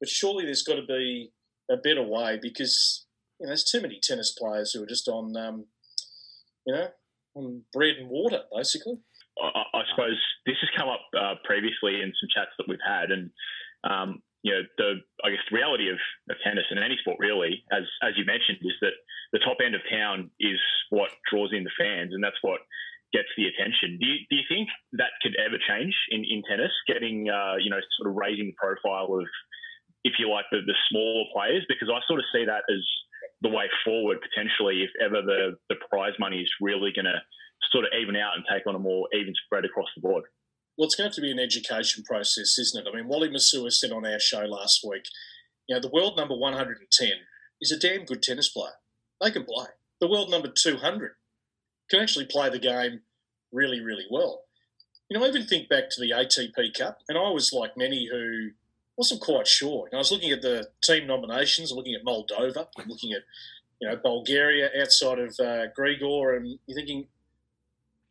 [0.00, 1.30] but surely there's got to be
[1.70, 3.06] a better way because
[3.40, 5.66] you know, there's too many tennis players who are just on, um,
[6.66, 6.88] you know,
[7.34, 8.98] on bread and water, basically.
[9.38, 13.10] I, I suppose this has come up uh, previously in some chats that we've had,
[13.10, 13.30] and
[13.84, 14.94] um, you know, the
[15.24, 15.98] I guess the reality of,
[16.30, 18.96] of tennis and any sport really, as as you mentioned, is that
[19.32, 20.58] the top end of town is
[20.88, 22.60] what draws in the fans, and that's what
[23.12, 23.98] gets the attention.
[24.00, 27.70] Do you, do you think that could ever change in, in tennis, getting, uh, you
[27.70, 29.26] know, sort of raising the profile of,
[30.06, 31.66] if you like, the, the smaller players?
[31.66, 32.82] Because I sort of see that as
[33.42, 37.18] the way forward potentially if ever the, the prize money is really going to
[37.72, 40.24] sort of even out and take on a more even spread across the board.
[40.78, 42.88] Well, it's going to have to be an education process, isn't it?
[42.88, 45.04] I mean, Wally Masur said on our show last week,
[45.66, 47.08] you know, the world number 110
[47.60, 48.76] is a damn good tennis player.
[49.20, 49.66] They can play.
[50.00, 51.12] The world number 200
[51.90, 53.00] can actually play the game
[53.52, 54.42] really, really well.
[55.08, 58.08] You know, I even think back to the ATP Cup, and I was like many
[58.10, 58.50] who
[58.96, 59.88] wasn't quite sure.
[59.92, 63.22] I was looking at the team nominations, looking at Moldova, looking at
[63.80, 67.06] you know Bulgaria outside of uh, Grigor, and you're thinking,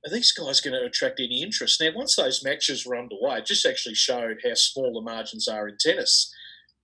[0.06, 1.82] are these guys going to attract any interest?
[1.82, 5.68] Now, once those matches were underway, it just actually showed how small the margins are
[5.68, 6.32] in tennis.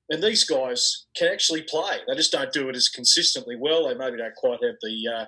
[0.09, 1.99] And these guys can actually play.
[2.07, 3.87] They just don't do it as consistently well.
[3.87, 5.25] They maybe don't quite have the uh,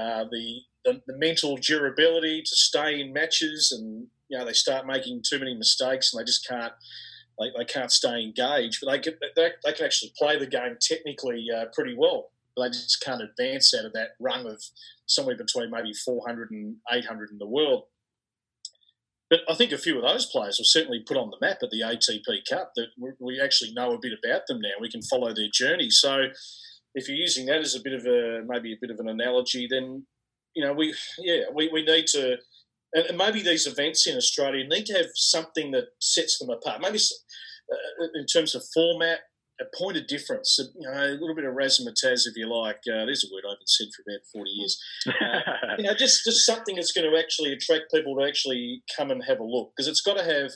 [0.00, 4.86] uh, the, the, the mental durability to stay in matches, and you know they start
[4.86, 6.72] making too many mistakes, and they just can't
[7.40, 8.78] they, they can't stay engaged.
[8.82, 12.30] But they can they, can actually play the game technically uh, pretty well.
[12.54, 14.62] But they just can't advance out of that rung of
[15.06, 17.84] somewhere between maybe 400 and 800 in the world.
[19.30, 21.70] But I think a few of those players were certainly put on the map at
[21.70, 22.88] the ATP Cup that
[23.20, 24.70] we actually know a bit about them now.
[24.80, 25.88] We can follow their journey.
[25.88, 26.24] So
[26.94, 29.68] if you're using that as a bit of a maybe a bit of an analogy,
[29.70, 30.04] then
[30.54, 32.38] you know we yeah we, we need to
[32.92, 36.80] and maybe these events in Australia need to have something that sets them apart.
[36.80, 39.20] Maybe uh, in terms of format,
[39.60, 42.80] a point of difference, you know, a little bit of razzmatazz, if you like.
[42.88, 44.82] Uh, there's a word I haven't said for about 40 years.
[45.06, 49.10] Uh, you know, just, just something that's going to actually attract people to actually come
[49.10, 50.52] and have a look because it's got to have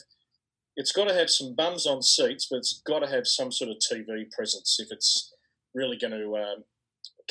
[0.75, 3.69] it's got to have some bums on seats, but it's got to have some sort
[3.69, 5.33] of TV presence if it's
[5.73, 6.63] really going to um,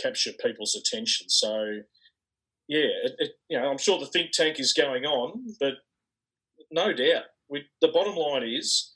[0.00, 1.28] capture people's attention.
[1.28, 1.80] So,
[2.68, 5.74] yeah, it, it, you know, I'm sure the think tank is going on, but
[6.70, 8.92] no doubt, we, the bottom line is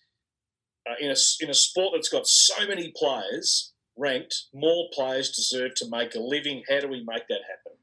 [0.89, 5.75] uh, in a in a sport that's got so many players ranked, more players deserve
[5.77, 6.63] to make a living.
[6.69, 7.79] How do we make that happen?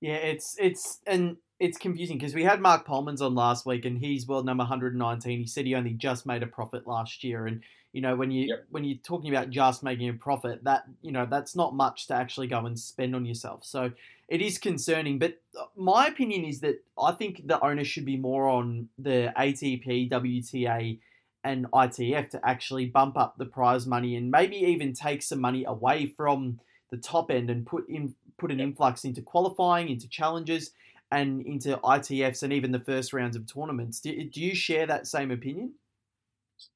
[0.00, 3.98] Yeah, it's it's and it's confusing because we had Marc Polmans on last week, and
[3.98, 5.38] he's world number 119.
[5.38, 7.62] He said he only just made a profit last year, and
[7.96, 8.66] you know when you yep.
[8.68, 12.14] when you're talking about just making a profit, that you know that's not much to
[12.14, 13.64] actually go and spend on yourself.
[13.64, 13.90] So
[14.28, 15.18] it is concerning.
[15.18, 19.32] But uh, my opinion is that I think the onus should be more on the
[19.34, 20.98] ATP, WTA,
[21.42, 25.64] and ITF to actually bump up the prize money and maybe even take some money
[25.64, 30.72] away from the top end and put in put an influx into qualifying, into challenges,
[31.10, 34.00] and into ITFs and even the first rounds of tournaments.
[34.00, 35.72] Do, do you share that same opinion?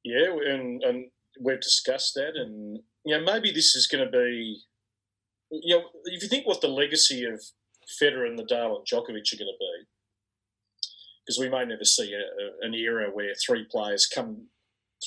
[0.04, 1.10] Yeah, and, and
[1.40, 4.62] we've discussed that, and you know maybe this is going to be,
[5.50, 7.40] you know, if you think what the legacy of
[8.00, 9.86] Federer and Nadal and Djokovic are going to be,
[11.24, 14.48] because we may never see a, a, an era where three players come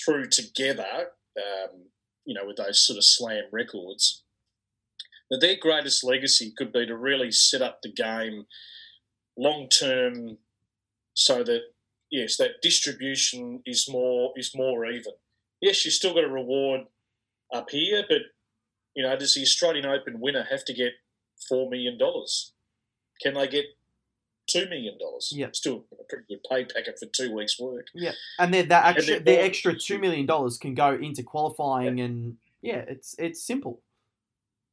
[0.03, 1.85] through together, um,
[2.25, 4.23] you know, with those sort of slam records.
[5.29, 8.45] That their greatest legacy could be to really set up the game
[9.37, 10.37] long term,
[11.15, 11.61] so that
[12.13, 15.13] yes, that distribution is more is more even.
[15.59, 16.81] Yes, you've still got a reward
[17.53, 18.21] up here, but
[18.95, 20.93] you know, does the Australian Open winner have to get
[21.49, 22.53] four million dollars?
[23.21, 23.65] Can they get
[24.47, 25.33] two million dollars?
[25.35, 27.87] Yeah, still a pretty good pay packet for two weeks' work.
[27.95, 32.05] Yeah, and then that extra, the extra two million dollars can go into qualifying, yeah.
[32.05, 33.81] and yeah, it's it's simple.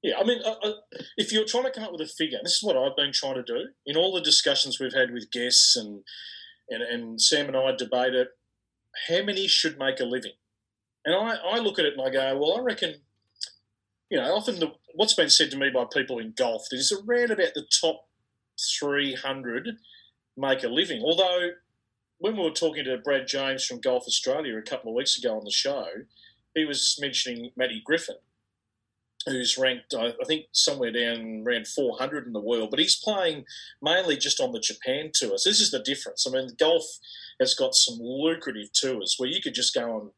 [0.03, 0.73] Yeah, I mean, uh, uh,
[1.19, 3.35] if you're trying to come up with a figure, this is what I've been trying
[3.35, 6.05] to do in all the discussions we've had with guests and
[6.71, 8.29] and, and Sam and I debate it.
[9.09, 10.33] How many should make a living?
[11.05, 12.95] And I, I look at it and I go, well, I reckon,
[14.11, 17.31] you know, often the, what's been said to me by people in golf is around
[17.31, 18.09] about the top
[18.79, 19.69] 300
[20.37, 21.03] make a living.
[21.03, 21.51] Although,
[22.19, 25.37] when we were talking to Brad James from Golf Australia a couple of weeks ago
[25.37, 25.87] on the show,
[26.55, 28.17] he was mentioning Matty Griffin,
[29.27, 33.45] who's ranked, I think, somewhere down around 400 in the world, but he's playing
[33.83, 35.37] mainly just on the Japan tour.
[35.37, 36.27] So this is the difference.
[36.27, 36.85] I mean, golf
[37.39, 40.11] has got some lucrative tours where you could just go and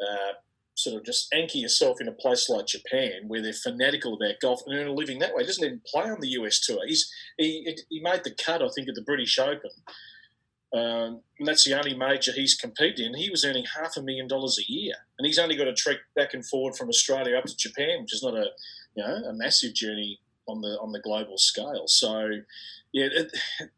[0.00, 0.32] uh,
[0.76, 4.62] sort of just anchor yourself in a place like Japan where they're fanatical about golf
[4.66, 5.42] and earn a living that way.
[5.42, 6.78] He doesn't even play on the US tour.
[6.86, 9.70] He's he, he made the cut, I think, at the British Open.
[10.72, 13.14] Um, and that's the only major he's competed in.
[13.14, 15.98] He was earning half a million dollars a year, and he's only got a trek
[16.14, 18.46] back and forward from Australia up to Japan, which is not a
[18.94, 21.84] you know a massive journey on the on the global scale.
[21.86, 22.30] So,
[22.92, 23.32] yeah, it,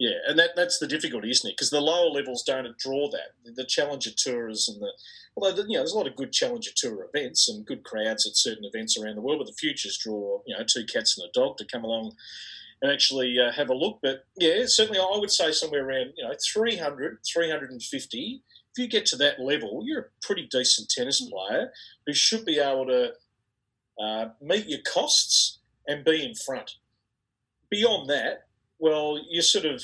[0.00, 1.56] yeah, and that that's the difficulty, isn't it?
[1.56, 3.54] Because the lower levels don't draw that.
[3.54, 4.90] The Challenger Tours and the
[5.36, 8.36] although you know there's a lot of good Challenger Tour events and good crowds at
[8.36, 11.32] certain events around the world, but the futures draw you know two cats and a
[11.32, 12.16] dog to come along
[12.82, 13.98] and actually uh, have a look.
[14.02, 18.42] But yeah, certainly I would say somewhere around you know 300, 350.
[18.72, 21.72] If you get to that level, you're a pretty decent tennis player
[22.06, 23.12] who should be able to
[24.02, 26.76] uh, meet your costs and be in front.
[27.68, 28.46] Beyond that,
[28.78, 29.82] well, you sort of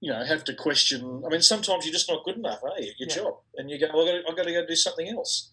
[0.00, 1.22] you know have to question.
[1.26, 2.92] I mean, sometimes you're just not good enough, are you?
[2.98, 3.14] Your yeah.
[3.16, 5.50] job, and you go, well, I've got to go do something else.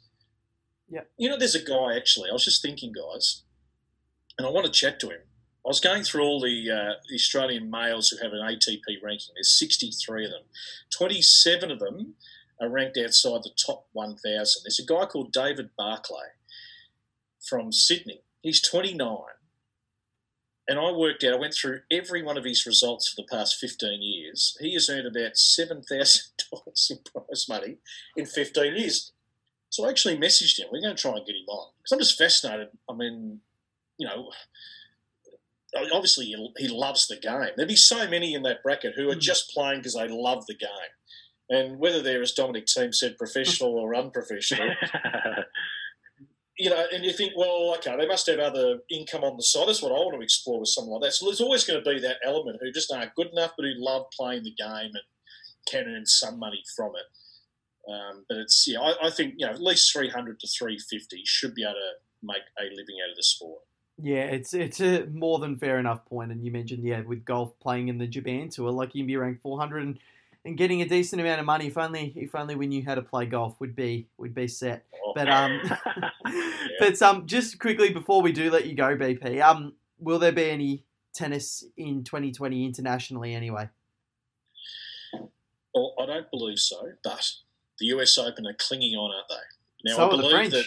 [0.92, 1.02] Yeah.
[1.18, 2.30] You know, there's a guy actually.
[2.30, 3.44] I was just thinking, guys,
[4.38, 5.20] and I want to chat to him
[5.66, 9.34] I was going through all the, uh, Australian males who have an ATP ranking.
[9.36, 10.44] There's 63 of them.
[10.90, 12.16] 27 of them
[12.62, 14.64] are ranked outside the top 1,000.
[14.64, 16.30] There's a guy called David Barclay
[17.48, 18.22] from Sydney.
[18.42, 19.18] He's 29.
[20.68, 23.58] And I worked out, I went through every one of his results for the past
[23.60, 24.56] 15 years.
[24.60, 27.78] He has earned about $7,000 in prize money
[28.16, 29.12] in 15 years.
[29.72, 30.68] So I actually messaged him.
[30.72, 31.72] We're going to try and get him on.
[31.78, 32.70] Because I'm just fascinated.
[32.88, 33.40] I mean,
[33.98, 34.30] you know,
[35.94, 37.50] obviously he, loves the game.
[37.56, 39.20] There'd be so many in that bracket who are mm.
[39.20, 40.70] just playing because they love the game.
[41.50, 44.70] And whether they're, as Dominic Thiem said, professional or unprofessional,
[46.60, 49.68] you know, and you think, well, okay, they must have other income on the side.
[49.68, 51.16] That's what I want to explore with someone like that.
[51.16, 53.74] So there's always going to be that element who just aren't good enough, but who
[53.78, 55.04] love playing the game and
[55.68, 57.92] can earn some money from it.
[57.92, 61.56] Um, but it's yeah, I, I, think you know at least 300 to 350 should
[61.56, 61.92] be able to
[62.22, 63.62] make a living out of the sport.
[64.02, 66.32] Yeah, it's it's a more than fair enough point.
[66.32, 69.42] And you mentioned, yeah, with golf playing in the Japan tour, like you'd be ranked
[69.42, 70.00] 400 and,
[70.46, 71.68] and getting a decent amount of money.
[71.68, 74.86] If only if only we knew how to play golf, would be would be set.
[75.04, 75.12] Oh.
[75.14, 75.60] But um,
[76.26, 76.50] yeah.
[76.80, 80.50] but um, just quickly before we do let you go, BP, um, will there be
[80.50, 80.84] any
[81.14, 83.68] tennis in 2020 internationally anyway?
[85.74, 87.34] Well, I don't believe so, but
[87.80, 89.92] the US Open are clinging on, aren't they?
[89.92, 90.66] Now so I believe that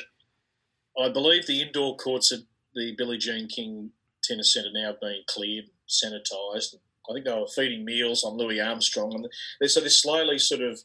[1.00, 2.42] I believe the indoor courts are
[2.74, 3.90] the Billie Jean King
[4.22, 6.74] Tennis Centre now being cleared, sanitised.
[7.08, 10.60] I think they were feeding meals on Louis Armstrong, and they're, so they're slowly sort
[10.60, 10.80] of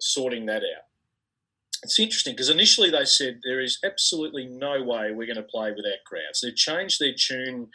[0.00, 0.84] sorting that out.
[1.82, 5.70] It's interesting because initially they said there is absolutely no way we're going to play
[5.70, 6.40] without crowds.
[6.40, 7.68] They've changed their tune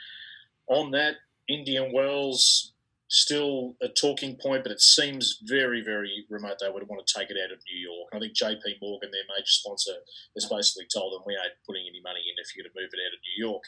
[0.68, 1.16] on that.
[1.48, 2.71] Indian Wells
[3.12, 6.58] still a talking point, but it seems very, very remote.
[6.60, 8.10] They would want to take it out of New York.
[8.14, 9.92] I think JP Morgan, their major sponsor,
[10.34, 12.90] has basically told them we ain't putting any money in if you're going to move
[12.94, 13.64] it out of New York.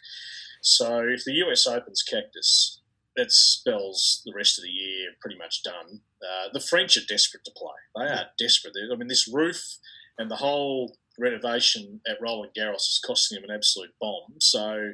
[0.62, 2.80] So if the US opens cactus,
[3.18, 6.00] that spells the rest of the year pretty much done.
[6.22, 7.76] Uh, the French are desperate to play.
[7.98, 8.74] They are desperate.
[8.92, 9.62] I mean, this roof
[10.18, 14.36] and the whole renovation at Roland Garros is costing them an absolute bomb.
[14.40, 14.94] So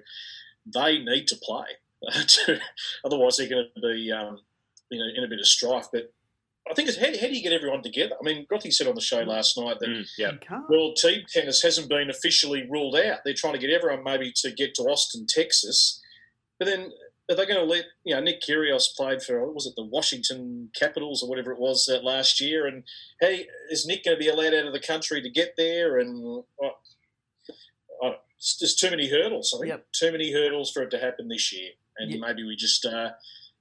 [0.65, 1.65] they need to play.
[3.05, 4.39] Otherwise, they're going to be um,
[4.89, 5.87] you know in a bit of strife.
[5.91, 6.13] But
[6.69, 8.15] I think it's how, how do you get everyone together?
[8.19, 10.31] I mean, Grothy said on the show last night that mm, yeah.
[10.69, 13.19] World Team Tennis hasn't been officially ruled out.
[13.25, 16.01] They're trying to get everyone maybe to get to Austin, Texas.
[16.59, 16.91] But then
[17.29, 20.69] are they going to let you know Nick Kyrgios played for was it the Washington
[20.77, 22.67] Capitals or whatever it was uh, last year?
[22.67, 22.83] And
[23.21, 25.99] hey, is Nick going to be allowed out of the country to get there?
[25.99, 26.67] And uh,
[28.05, 28.13] uh,
[28.59, 29.53] there's too many hurdles.
[29.55, 29.87] I think yep.
[29.91, 31.71] too many hurdles for it to happen this year.
[31.99, 32.19] And yep.
[32.19, 33.11] maybe we just uh,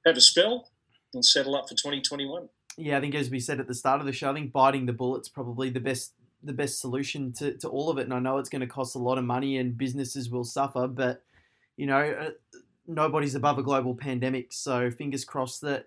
[0.07, 0.71] have a spell
[1.13, 2.49] and settle up for 2021.
[2.77, 4.87] Yeah, I think as we said at the start of the show, I think biting
[4.87, 8.03] the bullet's probably the best the best solution to, to all of it.
[8.03, 10.87] And I know it's going to cost a lot of money and businesses will suffer,
[10.87, 11.25] but
[11.77, 12.31] you know, uh,
[12.87, 14.53] nobody's above a global pandemic.
[14.53, 15.87] So fingers crossed that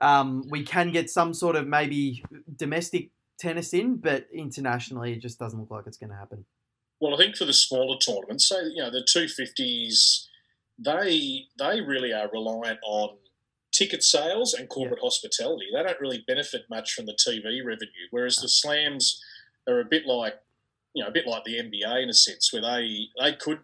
[0.00, 2.24] um, we can get some sort of maybe
[2.56, 6.44] domestic tennis in, but internationally, it just doesn't look like it's going to happen.
[7.00, 10.28] Well, I think for the smaller tournaments, so you know the two fifties,
[10.80, 13.16] they they really are reliant on
[13.72, 15.66] ticket sales and corporate hospitality.
[15.72, 19.22] They don't really benefit much from the TV revenue, whereas the slams
[19.68, 20.34] are a bit like
[20.94, 23.60] you know a bit like the NBA in a sense, where they they could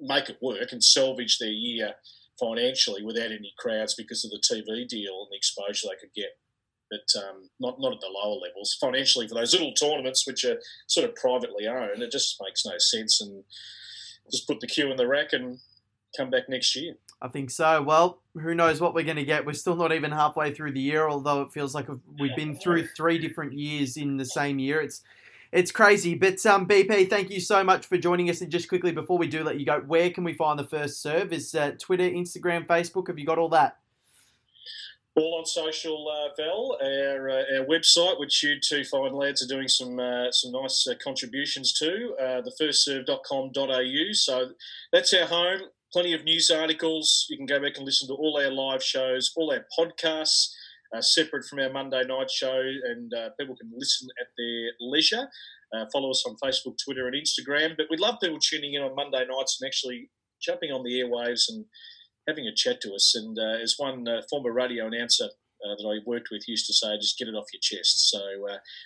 [0.00, 1.94] make it work and salvage their year
[2.38, 6.38] financially without any crowds because of the TV deal and the exposure they could get.
[6.90, 8.76] But um, not not at the lower levels.
[8.80, 12.78] Financially, for those little tournaments which are sort of privately owned, it just makes no
[12.78, 13.20] sense.
[13.20, 13.44] And
[14.30, 15.58] just put the queue in the rack and
[16.16, 16.94] come back next year.
[17.20, 17.82] I think so.
[17.82, 19.44] Well, who knows what we're going to get?
[19.44, 21.88] We're still not even halfway through the year, although it feels like
[22.18, 24.80] we've been through three different years in the same year.
[24.80, 25.02] It's
[25.50, 26.14] it's crazy.
[26.14, 28.40] But um, BP, thank you so much for joining us.
[28.40, 31.02] And just quickly before we do let you go, where can we find the first
[31.02, 31.32] serve?
[31.32, 33.08] Is uh, Twitter, Instagram, Facebook?
[33.08, 33.78] Have you got all that?
[35.16, 36.78] All on social, uh, Val.
[36.80, 40.86] Our, uh, our website, which you two fine lads are doing some uh, some nice
[40.86, 44.12] uh, contributions to, uh, thefirstserve.com.au.
[44.12, 44.50] So
[44.92, 45.62] that's our home.
[45.92, 47.26] Plenty of news articles.
[47.30, 50.48] You can go back and listen to all our live shows, all our podcasts
[50.94, 55.28] uh, separate from our Monday night show, and uh, people can listen at their leisure.
[55.74, 57.74] Uh, follow us on Facebook, Twitter, and Instagram.
[57.76, 60.10] But we love people tuning in on Monday nights and actually
[60.42, 61.64] jumping on the airwaves and
[62.26, 63.14] having a chat to us.
[63.14, 66.74] And uh, as one uh, former radio announcer uh, that I worked with used to
[66.74, 68.10] say, just get it off your chest.
[68.10, 68.20] So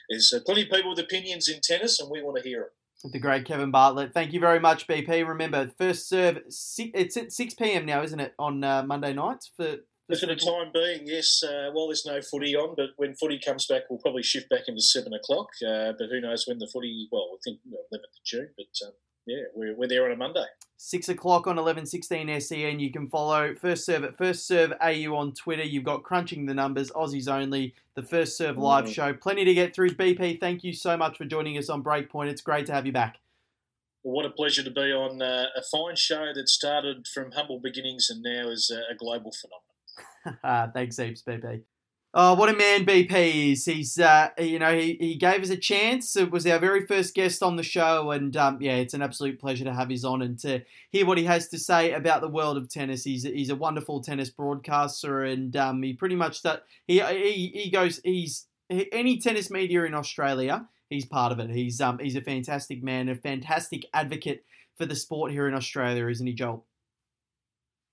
[0.09, 2.69] there's plenty of people with opinions in tennis, and we want to hear them.
[3.05, 4.15] The great Kevin Bartlett.
[4.15, 5.27] Thank you very much, BP.
[5.27, 7.85] Remember, first serve, it's at 6 p.m.
[7.85, 9.79] now, isn't it, on Monday nights for
[10.09, 11.43] for the time being, yes.
[11.43, 14.63] Uh, well, there's no footy on, but when footy comes back, we'll probably shift back
[14.69, 15.49] into seven o'clock.
[15.67, 17.09] Uh, but who knows when the footy?
[17.11, 18.49] Well, I think you know, 11th of June.
[18.57, 18.93] But um,
[19.27, 20.45] yeah, we're, we're there on a Monday.
[20.77, 22.81] Six o'clock on eleven sixteen SEN.
[22.81, 25.63] You can follow First Serve at First Serve AU on Twitter.
[25.63, 28.93] You've got Crunching the Numbers, Aussies Only, the First Serve live mm.
[28.93, 29.13] show.
[29.13, 29.91] Plenty to get through.
[29.91, 32.31] BP, thank you so much for joining us on Breakpoint.
[32.31, 33.19] It's great to have you back.
[34.03, 37.61] Well, what a pleasure to be on uh, a fine show that started from humble
[37.61, 40.73] beginnings and now is a, a global phenomenon.
[40.75, 41.63] Thanks heaps, BP.
[42.15, 43.65] Oh, what a man BP is.
[43.65, 46.15] He's, uh, you know, he, he gave us a chance.
[46.15, 48.11] It was our very first guest on the show.
[48.11, 51.17] And um, yeah, it's an absolute pleasure to have his on and to hear what
[51.17, 53.03] he has to say about the world of tennis.
[53.03, 55.23] He's, he's a wonderful tennis broadcaster.
[55.23, 59.95] And um, he pretty much, that he, he, he goes, he's any tennis media in
[59.95, 61.49] Australia, he's part of it.
[61.49, 64.45] He's, um, he's a fantastic man, a fantastic advocate
[64.77, 66.67] for the sport here in Australia, isn't he, Joel?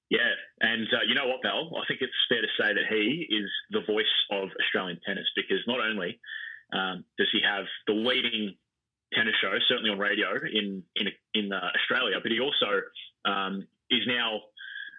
[0.10, 1.72] Yeah, and uh, you know what, Val?
[1.80, 5.64] I think it's fair to say that he is the voice of Australian tennis because
[5.68, 6.20] not only
[6.74, 8.56] um, does he have the leading
[9.14, 12.84] tennis show, certainly on radio in in in uh, Australia, but he also
[13.24, 14.42] um, is now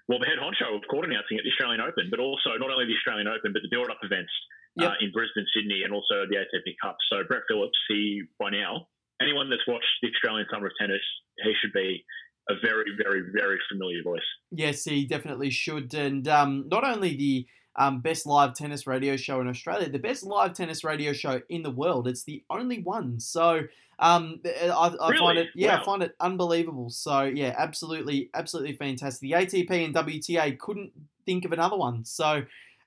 [0.09, 2.87] well the head honcho of court announcing at the Australian Open, but also not only
[2.89, 4.33] the Australian Open but the build-up events
[4.81, 4.91] uh, yep.
[4.93, 6.97] uh, in Brisbane, Sydney, and also the ATP Cup.
[7.13, 8.89] So Brett Phillips, he by now
[9.21, 11.05] anyone that's watched the Australian Summer of Tennis,
[11.45, 12.05] he should be
[12.51, 14.21] a very, very, very familiar voice.
[14.51, 15.95] Yes, he definitely should.
[15.95, 17.47] And um, not only the
[17.77, 21.63] um, best live tennis radio show in Australia, the best live tennis radio show in
[21.63, 22.09] the world.
[22.09, 23.21] It's the only one.
[23.21, 23.63] So
[23.99, 25.19] um, I, I really?
[25.19, 25.81] find it, yeah, wow.
[25.81, 26.91] I find it unbelievable.
[26.91, 29.21] So yeah, absolutely, absolutely fantastic.
[29.21, 30.93] The ATP and WTA couldn't
[31.27, 32.05] think of another one.
[32.05, 32.43] So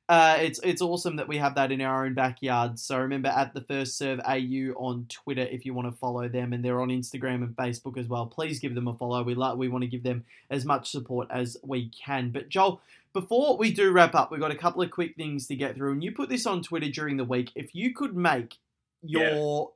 [0.09, 2.77] uh, it's it's awesome that we have that in our own backyard.
[2.77, 6.51] So remember at the First Serve AU on Twitter if you want to follow them,
[6.51, 8.25] and they're on Instagram and Facebook as well.
[8.25, 9.23] Please give them a follow.
[9.23, 12.31] We like we want to give them as much support as we can.
[12.31, 12.81] But Joel,
[13.13, 15.93] before we do wrap up, we've got a couple of quick things to get through,
[15.93, 17.51] and you put this on Twitter during the week.
[17.55, 18.57] If you could make
[19.01, 19.71] your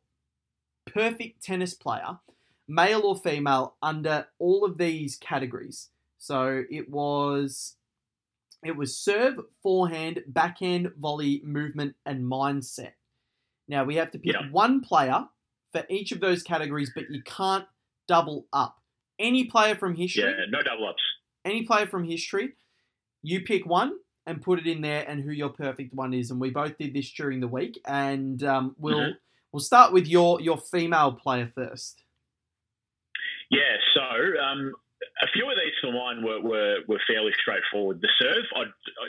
[0.88, 0.94] yeah.
[0.94, 2.20] perfect tennis player,
[2.68, 5.88] male or female, under all of these categories.
[6.18, 7.78] So it was
[8.64, 12.94] It was serve, forehand, backhand, volley, movement, and mindset.
[13.68, 14.50] Now we have to pick Yeah.
[14.50, 15.28] one player
[15.72, 17.68] for each of those categories, but you can't
[18.08, 18.82] double up.
[19.20, 21.04] Any player from history, Yeah, no double ups.
[21.46, 22.54] any player from history,
[23.22, 26.32] you pick one and put it in there, and who your perfect one is.
[26.32, 29.18] And we both did this during the week, and um, we'll Mhm.
[29.52, 32.04] we'll start with your your female player first.
[33.50, 34.76] Yeah, so um,
[35.22, 38.02] a few of these for mine were, were, were fairly straightforward.
[38.02, 38.64] The serve, I,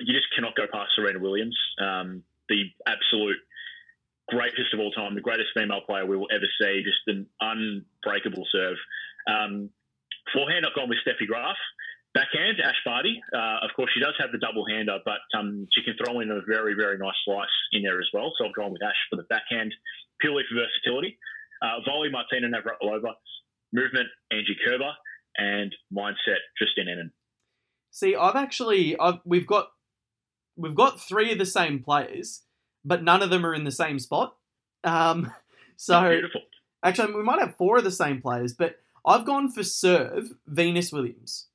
[0.05, 3.39] you just cannot go past Serena Williams, um, the absolute
[4.29, 8.47] greatest of all time, the greatest female player we will ever see, just an unbreakable
[8.53, 8.77] serve.
[9.27, 9.71] Um,
[10.33, 11.57] forehand, I've gone with Steffi Graf.
[12.15, 13.21] Backhand, Ash Barty.
[13.33, 16.31] Uh, of course, she does have the double hander, but um, she can throw in
[16.31, 18.33] a very, very nice slice in there as well.
[18.37, 19.73] So I've gone with Ash for the backhand,
[20.21, 21.19] purely for versatility.
[21.63, 23.13] Uh, volley, Martina Navratilova.
[23.73, 24.93] Movement, Angie Kerber.
[25.39, 27.11] And mindset, Justine Henin.
[27.91, 29.69] See, I've actually I've, we've got
[30.57, 32.43] we've got three of the same players,
[32.85, 34.37] but none of them are in the same spot.
[34.85, 35.33] Um,
[35.77, 36.43] so Beautiful.
[36.85, 38.77] actually, we might have four of the same players, but
[39.07, 41.47] I've gone for serve Venus Williams.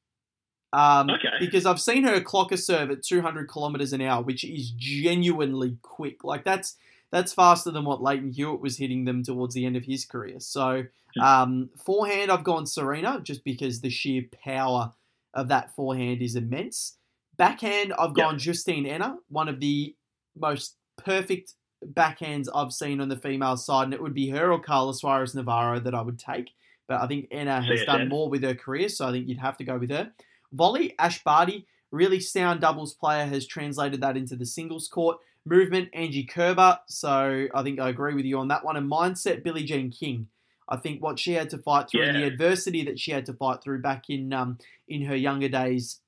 [0.72, 1.28] Um, Okay.
[1.40, 5.78] Because I've seen her clock a serve at 200 kilometers an hour, which is genuinely
[5.84, 6.24] quick.
[6.24, 6.78] Like that's
[7.14, 10.40] that's faster than what Lleyton Hewitt was hitting them towards the end of his career.
[10.40, 10.84] So
[11.22, 14.92] um, forehand, I've gone Serena just because the sheer power
[15.36, 16.98] of that forehand is immense.
[17.38, 18.24] Backhand, I've Yeah.
[18.26, 19.96] gone Justine Henin, one of the
[20.36, 21.54] most perfect
[21.94, 25.36] backhands I've seen on the female side, and it would be her or Carla Suarez
[25.36, 26.52] Navarro that I would take.
[26.88, 27.86] But I think Henin has CSN.
[27.86, 30.12] done more with her career, so I think you'd have to go with her.
[30.52, 35.18] Volley, Ash Barty, really sound doubles player, has translated that into the singles court.
[35.46, 38.78] Movement, Angie Kerber, so I think I agree with you on that one.
[38.78, 40.28] And mindset, Billie Jean King.
[40.70, 43.34] I think what she had to fight through and the adversity that she had to
[43.34, 46.00] fight through back in um, in her younger days,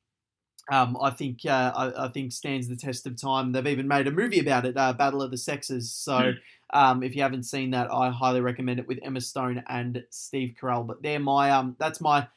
[0.72, 3.52] um, I think uh, I, I think stands the test of time.
[3.52, 5.92] They've even made a movie about it, uh, Battle of the Sexes.
[5.92, 6.34] So
[6.74, 10.56] um, if you haven't seen that, I highly recommend it with Emma Stone and Steve
[10.60, 10.88] Carell.
[10.88, 12.28] But they're my um, that's my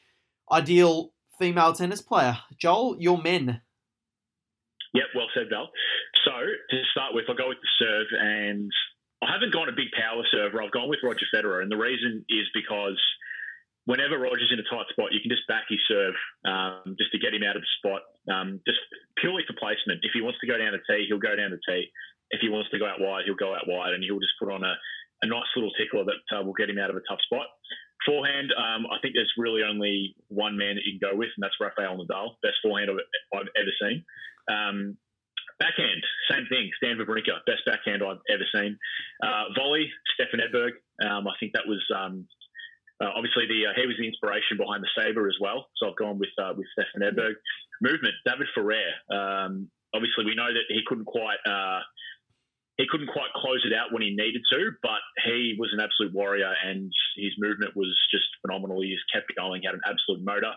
[0.51, 2.36] ideal female tennis player.
[2.59, 3.61] Joel, your men.
[4.94, 5.68] Yep, well said, Val.
[6.29, 8.68] So to start with, I'll go with the serve, and
[9.24, 10.61] I haven't gone a big power server.
[10.61, 13.01] I've gone with Roger Federer, and the reason is because
[13.89, 16.12] whenever Roger's in a tight spot, you can just back his serve
[16.45, 18.76] um, just to get him out of the spot, um, just
[19.16, 20.05] purely for placement.
[20.05, 21.89] If he wants to go down the tee, he'll go down the tee.
[22.29, 24.53] If he wants to go out wide, he'll go out wide, and he'll just put
[24.53, 24.76] on a,
[25.24, 27.49] a nice little tickler that uh, will get him out of a tough spot.
[28.05, 31.41] Forehand, um, I think there's really only one man that you can go with, and
[31.41, 33.01] that's Rafael Nadal, best forehand I've,
[33.33, 34.05] I've ever seen.
[35.59, 36.70] Backhand, same thing.
[36.78, 38.78] Stan Wawrinka, best backhand I've ever seen.
[39.22, 40.78] Uh, volley, Stefan Edberg.
[41.02, 42.26] Um, I think that was um,
[43.02, 45.66] uh, obviously the uh, he was the inspiration behind the SABR as well.
[45.76, 47.34] So I've gone with uh, with Stefan Edberg.
[47.82, 48.90] Movement, David Ferrer.
[49.11, 51.38] Um, obviously, we know that he couldn't quite.
[51.46, 51.80] Uh,
[52.78, 56.14] he couldn't quite close it out when he needed to, but he was an absolute
[56.14, 58.80] warrior and his movement was just phenomenal.
[58.80, 60.54] He just kept going, had an absolute motor.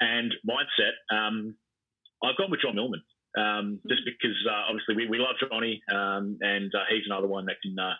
[0.00, 1.54] And mindset, um,
[2.24, 3.02] I've gone with John Millman.
[3.38, 7.46] Um, just because uh, obviously we, we love Johnny, um, and uh, he's another one
[7.46, 7.94] that can uh,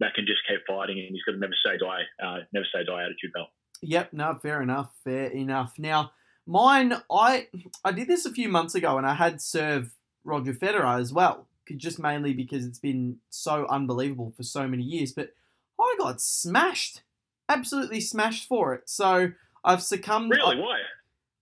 [0.00, 2.84] that can just keep fighting, and he's got a never say die, uh, never say
[2.84, 3.32] die attitude.
[3.32, 3.48] Bell.
[3.82, 5.74] Yep, no, fair enough, fair enough.
[5.78, 6.12] Now,
[6.46, 7.48] mine, I
[7.84, 9.94] I did this a few months ago, and I had serve
[10.24, 15.12] Roger Federer as well, just mainly because it's been so unbelievable for so many years.
[15.12, 15.30] But
[15.80, 17.02] I got smashed,
[17.48, 18.88] absolutely smashed for it.
[18.88, 19.32] So
[19.64, 20.32] I've succumbed.
[20.32, 20.58] Really?
[20.58, 20.78] Why?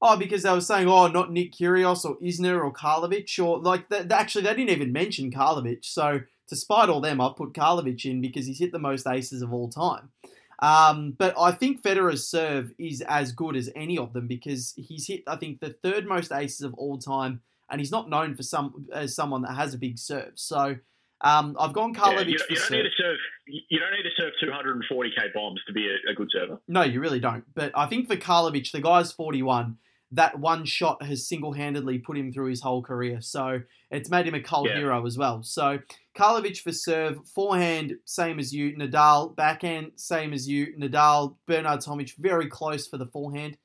[0.05, 3.89] Oh, because they were saying, oh, not Nick Kyrgios or Isner or Karlovic, or like
[3.89, 5.85] th- th- actually they didn't even mention Karlovic.
[5.85, 9.43] So to spite all them, I've put Karlovic in because he's hit the most aces
[9.43, 10.11] of all time.
[10.59, 15.07] Um, but I think Federer's serve is as good as any of them because he's
[15.07, 17.41] hit, I think, the third most aces of all time,
[17.71, 20.33] and he's not known for some as someone that has a big serve.
[20.35, 20.77] So
[21.21, 22.71] um, I've gone Yeah, Karlovic you, for you don't serve.
[22.79, 23.17] need to serve.
[23.47, 26.61] You don't need to serve 240k bombs to be a, a good server.
[26.69, 27.45] No, you really don't.
[27.55, 29.79] But I think for Karlovic, the guy's 41.
[30.15, 33.21] That one shot has single handedly put him through his whole career.
[33.23, 34.77] So it's made him a cult Yeah.
[34.77, 35.43] hero as well.
[35.43, 35.79] So
[36.15, 38.77] Karlovic for serve, forehand, same as you.
[38.77, 40.75] Nadal, backhand, same as you.
[40.79, 43.57] Nadal, Bernard Tomic, very close for the forehand.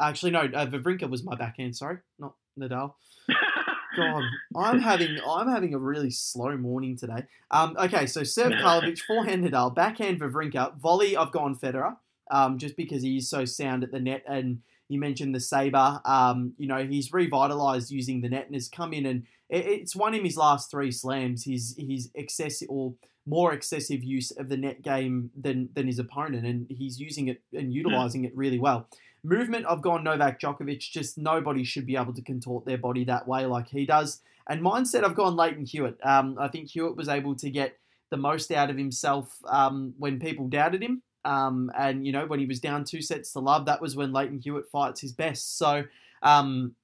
[0.00, 2.94] Actually, no, uh, Wawrinka was my backhand, sorry, not Nadal.
[3.96, 4.24] God,
[4.56, 7.26] I'm having I'm having a really slow morning today.
[7.50, 11.14] Um, okay, so serve Karlovic, forehand Nadal, backhand Wawrinka, volley.
[11.14, 11.96] I've gone Federer,
[12.30, 14.24] um, just because he's so sound at the net.
[14.26, 14.62] And
[14.92, 16.06] you mentioned the SABR.
[16.08, 19.96] Um, you know he's revitalized using the net and has come in and it, it's
[19.96, 21.44] won him his last three slams.
[21.44, 22.94] His his excessive or
[23.26, 27.42] more excessive use of the net game than than his opponent, and he's using it
[27.52, 28.88] and utilizing it really well.
[29.24, 30.80] movement, I've gone Novak Djokovic.
[30.80, 34.20] Just nobody should be able to contort their body that way like he does.
[34.48, 35.98] And mindset, I've gone Lleyton Hewitt.
[36.02, 37.78] Um, I think Hewitt was able to get
[38.10, 41.02] the most out of himself um, when people doubted him.
[41.24, 44.12] Um, and, you know, when he was down two sets to love, that was when
[44.12, 45.56] Lleyton Hewitt fights his best.
[45.58, 45.84] So,
[46.22, 46.74] um,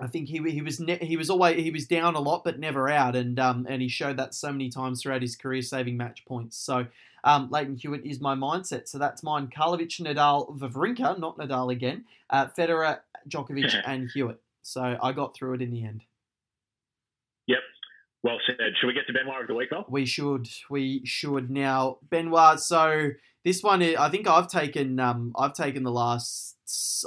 [0.00, 2.60] I think he he was ne- he was always he was down a lot but
[2.60, 5.96] never out, and um, and he showed that so many times throughout his career, saving
[5.96, 6.56] match points.
[6.56, 6.86] So
[7.24, 8.86] um, Lleyton Hewitt is my mindset.
[8.86, 14.40] So that's mine: Karlovic, Nadal, Wawrinka, not Nadal again, uh, Federer, Djokovic, and Hewitt.
[14.62, 16.04] So I got through it in the end.
[17.48, 17.58] Yep.
[18.22, 18.56] Well said.
[18.80, 19.86] Should we get to Benoit of the week, Bob?
[19.88, 20.48] We should.
[20.70, 21.98] We should now.
[22.08, 22.60] Benoit.
[22.60, 23.10] So
[23.44, 24.98] this one, I think I've taken.
[25.00, 26.56] Um, I've taken the last.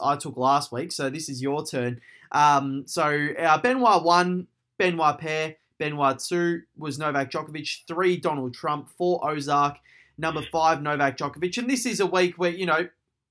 [0.02, 0.92] I took last week.
[0.92, 2.02] So this is your turn.
[2.32, 8.90] Um, so our Benoit one, Benoit Paire, Benoit two was Novak Djokovic, three Donald Trump,
[8.98, 9.78] four Ozark,
[10.18, 12.88] number five Novak Djokovic, and this is a week where you know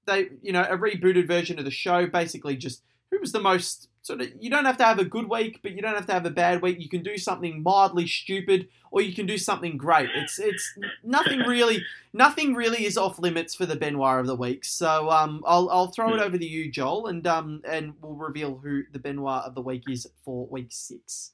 [0.07, 3.89] they, you know, a rebooted version of the show, basically just who was the most
[4.03, 6.13] sort of you don't have to have a good week, but you don't have to
[6.13, 6.81] have a bad week.
[6.81, 10.11] You can do something mildly stupid, or you can do something great.
[10.15, 14.65] It's it's nothing really nothing really is off limits for the Benoit of the week.
[14.65, 18.57] So um, I'll I'll throw it over to you, Joel, and um and we'll reveal
[18.57, 21.33] who the Benoit of the week is for week six.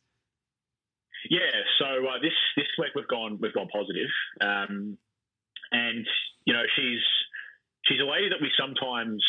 [1.31, 1.41] Yeah,
[1.79, 4.11] so uh, this this week we've gone we've gone positive,
[4.41, 4.99] um,
[5.73, 6.07] and
[6.45, 7.03] you know she's
[7.85, 9.25] she's a lady that we sometimes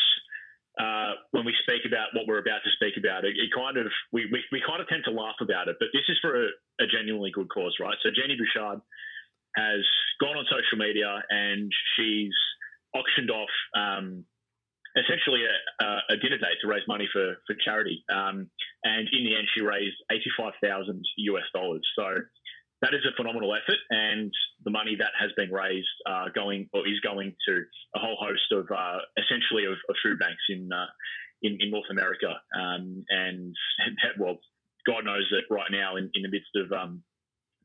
[0.80, 3.88] uh, when we speak about what we're about to speak about, it, it kind of
[4.12, 6.48] we, we, we, kind of tend to laugh about it, but this is for a,
[6.82, 7.98] a genuinely good cause, right?
[8.04, 8.82] So Jenny Bouchard
[9.58, 9.82] has
[10.22, 12.36] gone on social media and she's
[12.94, 14.24] auctioned off um,
[14.98, 18.50] essentially a, a, dinner date to raise money for for charity, um,
[18.84, 21.86] and in the end, she raised eighty five thousand US dollars.
[21.98, 22.22] So
[22.82, 24.32] that is a phenomenal effort, and
[24.64, 27.64] the money that has been raised uh, going or is going to
[27.96, 30.86] a whole host of uh, essentially of, of, food banks in, uh,
[31.42, 32.38] in, in North America.
[32.54, 33.56] Um, and
[34.20, 34.38] well,
[34.86, 37.02] God knows that right now, in, in the midst of um,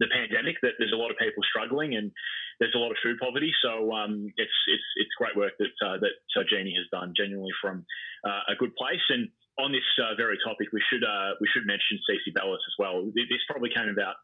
[0.00, 2.10] the pandemic, that there's a lot of people struggling and
[2.58, 3.52] there's a lot of food poverty.
[3.62, 7.52] So um, it's it's it's great work that uh, that uh, Genie has done, genuinely
[7.60, 7.84] from
[8.24, 9.28] uh, a good place and
[9.60, 13.04] on this uh, very topic, we should uh, we should mention CiCi Bellis as well.
[13.12, 14.16] This probably came about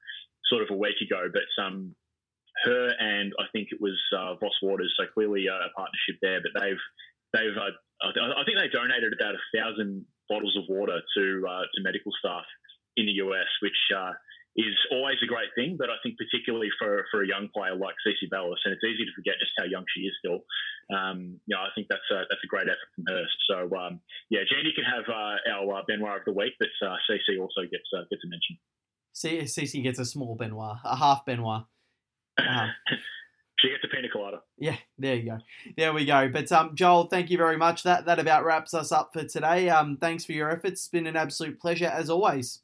[0.48, 1.94] sort of a week ago, but um,
[2.64, 6.40] her and I think it was uh, Voss Waters, so clearly a partnership there.
[6.42, 6.84] But they've
[7.32, 11.82] they've uh, I think they donated about a thousand bottles of water to uh, to
[11.82, 12.44] medical staff
[12.96, 14.12] in the US, which uh,
[14.56, 15.76] is always a great thing.
[15.78, 19.06] But I think particularly for, for a young player like CiCi Bellis, and it's easy
[19.06, 20.42] to forget just how young she is still.
[20.90, 23.24] Um, you know, I think that's a, that's a great effort from her.
[23.50, 27.38] So um, yeah, Jandy can have uh, our Benoit of the week, but uh, CiCi
[27.38, 28.58] also gets gets a mention.
[29.22, 31.64] CiCi gets a small Benoit, a half Benoit.
[32.38, 32.68] Uh,
[33.58, 34.40] she gets a pina colada.
[34.56, 35.38] Yeah, there you go.
[35.76, 36.28] There we go.
[36.28, 37.82] But um, Joel, thank you very much.
[37.82, 39.68] That that about wraps us up for today.
[39.68, 40.80] Um, thanks for your efforts.
[40.80, 42.60] It's been an absolute pleasure as always.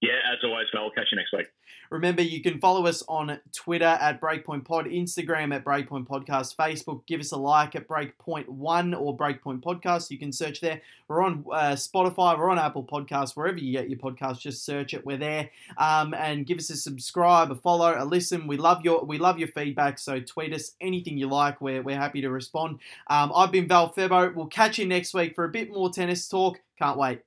[0.00, 0.84] Yeah, as always, Mel.
[0.84, 1.48] I'll catch you next week.
[1.90, 7.06] Remember, you can follow us on Twitter at Breakpoint Pod, Instagram at Breakpoint Podcast, Facebook.
[7.06, 10.10] Give us a like at Breakpoint One or Breakpoint Podcast.
[10.10, 10.82] You can search there.
[11.08, 12.38] We're on uh, Spotify.
[12.38, 13.34] We're on Apple Podcasts.
[13.34, 15.06] Wherever you get your podcast, just search it.
[15.06, 15.50] We're there.
[15.78, 18.46] Um, and give us a subscribe, a follow, a listen.
[18.46, 19.98] We love your we love your feedback.
[19.98, 21.60] So tweet us anything you like.
[21.60, 22.80] We're we're happy to respond.
[23.06, 24.34] Um, I've been Val Febo.
[24.34, 26.60] We'll catch you next week for a bit more tennis talk.
[26.78, 27.22] Can't wait.